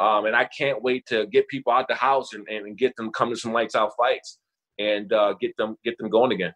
Um, 0.00 0.24
and 0.24 0.34
I 0.34 0.46
can't 0.46 0.82
wait 0.82 1.04
to 1.06 1.26
get 1.26 1.46
people 1.48 1.72
out 1.72 1.86
the 1.86 1.94
house 1.94 2.32
and, 2.32 2.48
and 2.48 2.76
get 2.76 2.96
them 2.96 3.10
come 3.12 3.30
to 3.30 3.36
some 3.36 3.52
lights 3.52 3.74
out 3.74 3.92
fights 3.98 4.38
and 4.78 5.12
uh, 5.12 5.34
get 5.40 5.56
them 5.58 5.76
get 5.84 5.98
them 5.98 6.08
going 6.08 6.32
again. 6.32 6.54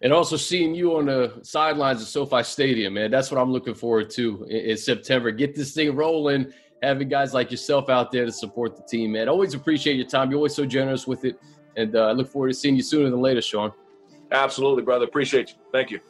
And 0.00 0.12
also 0.12 0.36
seeing 0.36 0.74
you 0.74 0.96
on 0.96 1.06
the 1.06 1.40
sidelines 1.42 2.00
of 2.00 2.08
SoFi 2.08 2.44
Stadium, 2.44 2.94
man. 2.94 3.10
That's 3.10 3.32
what 3.32 3.40
I'm 3.40 3.50
looking 3.50 3.74
forward 3.74 4.10
to 4.10 4.44
in, 4.44 4.70
in 4.70 4.76
September. 4.76 5.32
Get 5.32 5.56
this 5.56 5.72
thing 5.72 5.96
rolling 5.96 6.52
having 6.82 7.08
guys 7.08 7.34
like 7.34 7.50
yourself 7.50 7.88
out 7.88 8.12
there 8.12 8.24
to 8.24 8.32
support 8.32 8.76
the 8.76 8.82
team, 8.82 9.12
man. 9.12 9.28
Always 9.28 9.54
appreciate 9.54 9.96
your 9.96 10.06
time. 10.06 10.30
You're 10.30 10.38
always 10.38 10.54
so 10.54 10.64
generous 10.64 11.06
with 11.06 11.24
it. 11.24 11.40
And 11.76 11.94
uh, 11.94 12.06
I 12.06 12.12
look 12.12 12.28
forward 12.28 12.48
to 12.48 12.54
seeing 12.54 12.76
you 12.76 12.82
sooner 12.82 13.10
than 13.10 13.20
later, 13.20 13.40
Shawne. 13.40 13.72
Absolutely, 14.32 14.82
brother. 14.82 15.04
Appreciate 15.04 15.50
you. 15.50 15.56
Thank 15.72 15.90
you. 15.90 16.00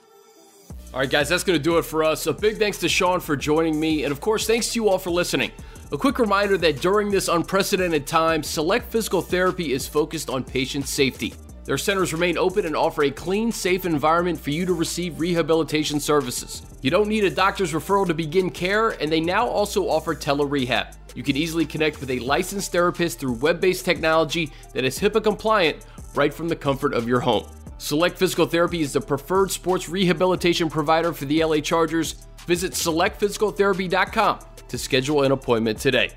All 0.92 1.00
right, 1.00 1.10
guys, 1.10 1.28
that's 1.28 1.44
going 1.44 1.58
to 1.58 1.62
do 1.62 1.78
it 1.78 1.84
for 1.84 2.02
us. 2.02 2.26
A 2.26 2.32
big 2.32 2.56
thanks 2.56 2.78
to 2.78 2.86
Shawne 2.86 3.20
for 3.20 3.36
joining 3.36 3.78
me. 3.78 4.04
And 4.04 4.12
of 4.12 4.20
course, 4.20 4.46
thanks 4.46 4.72
to 4.72 4.80
you 4.80 4.88
all 4.88 4.98
for 4.98 5.10
listening. 5.10 5.52
A 5.92 5.98
quick 5.98 6.18
reminder 6.18 6.56
that 6.58 6.80
during 6.80 7.10
this 7.10 7.28
unprecedented 7.28 8.06
time, 8.06 8.42
Select 8.42 8.90
Physical 8.90 9.22
Therapy 9.22 9.72
is 9.72 9.86
focused 9.86 10.30
on 10.30 10.44
patient 10.44 10.86
safety. 10.86 11.34
Their 11.68 11.76
centers 11.76 12.14
remain 12.14 12.38
open 12.38 12.64
and 12.64 12.74
offer 12.74 13.02
a 13.02 13.10
clean, 13.10 13.52
safe 13.52 13.84
environment 13.84 14.40
for 14.40 14.48
you 14.48 14.64
to 14.64 14.72
receive 14.72 15.20
rehabilitation 15.20 16.00
services. 16.00 16.62
You 16.80 16.90
don't 16.90 17.10
need 17.10 17.24
a 17.24 17.30
doctor's 17.30 17.74
referral 17.74 18.06
to 18.06 18.14
begin 18.14 18.48
care, 18.48 18.92
and 19.02 19.12
they 19.12 19.20
now 19.20 19.46
also 19.46 19.86
offer 19.86 20.14
tele-rehab. 20.14 20.94
You 21.14 21.22
can 21.22 21.36
easily 21.36 21.66
connect 21.66 22.00
with 22.00 22.08
a 22.08 22.20
licensed 22.20 22.72
therapist 22.72 23.20
through 23.20 23.34
web 23.34 23.60
based 23.60 23.84
technology 23.84 24.50
that 24.72 24.86
is 24.86 24.98
HIPAA 24.98 25.22
compliant 25.22 25.84
right 26.14 26.32
from 26.32 26.48
the 26.48 26.56
comfort 26.56 26.94
of 26.94 27.06
your 27.06 27.20
home. 27.20 27.46
Select 27.76 28.16
Physical 28.16 28.46
Therapy 28.46 28.80
is 28.80 28.94
the 28.94 29.00
preferred 29.02 29.50
sports 29.50 29.90
rehabilitation 29.90 30.70
provider 30.70 31.12
for 31.12 31.26
the 31.26 31.44
LA 31.44 31.58
Chargers. 31.58 32.12
Visit 32.46 32.72
selectphysicaltherapy.com 32.72 34.38
to 34.68 34.78
schedule 34.78 35.22
an 35.22 35.32
appointment 35.32 35.78
today. 35.78 36.12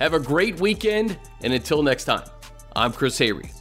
Have 0.00 0.14
a 0.14 0.18
great 0.18 0.58
weekend, 0.58 1.16
and 1.42 1.52
until 1.52 1.84
next 1.84 2.06
time, 2.06 2.28
I'm 2.74 2.92
Chris 2.92 3.16
Hayre. 3.20 3.57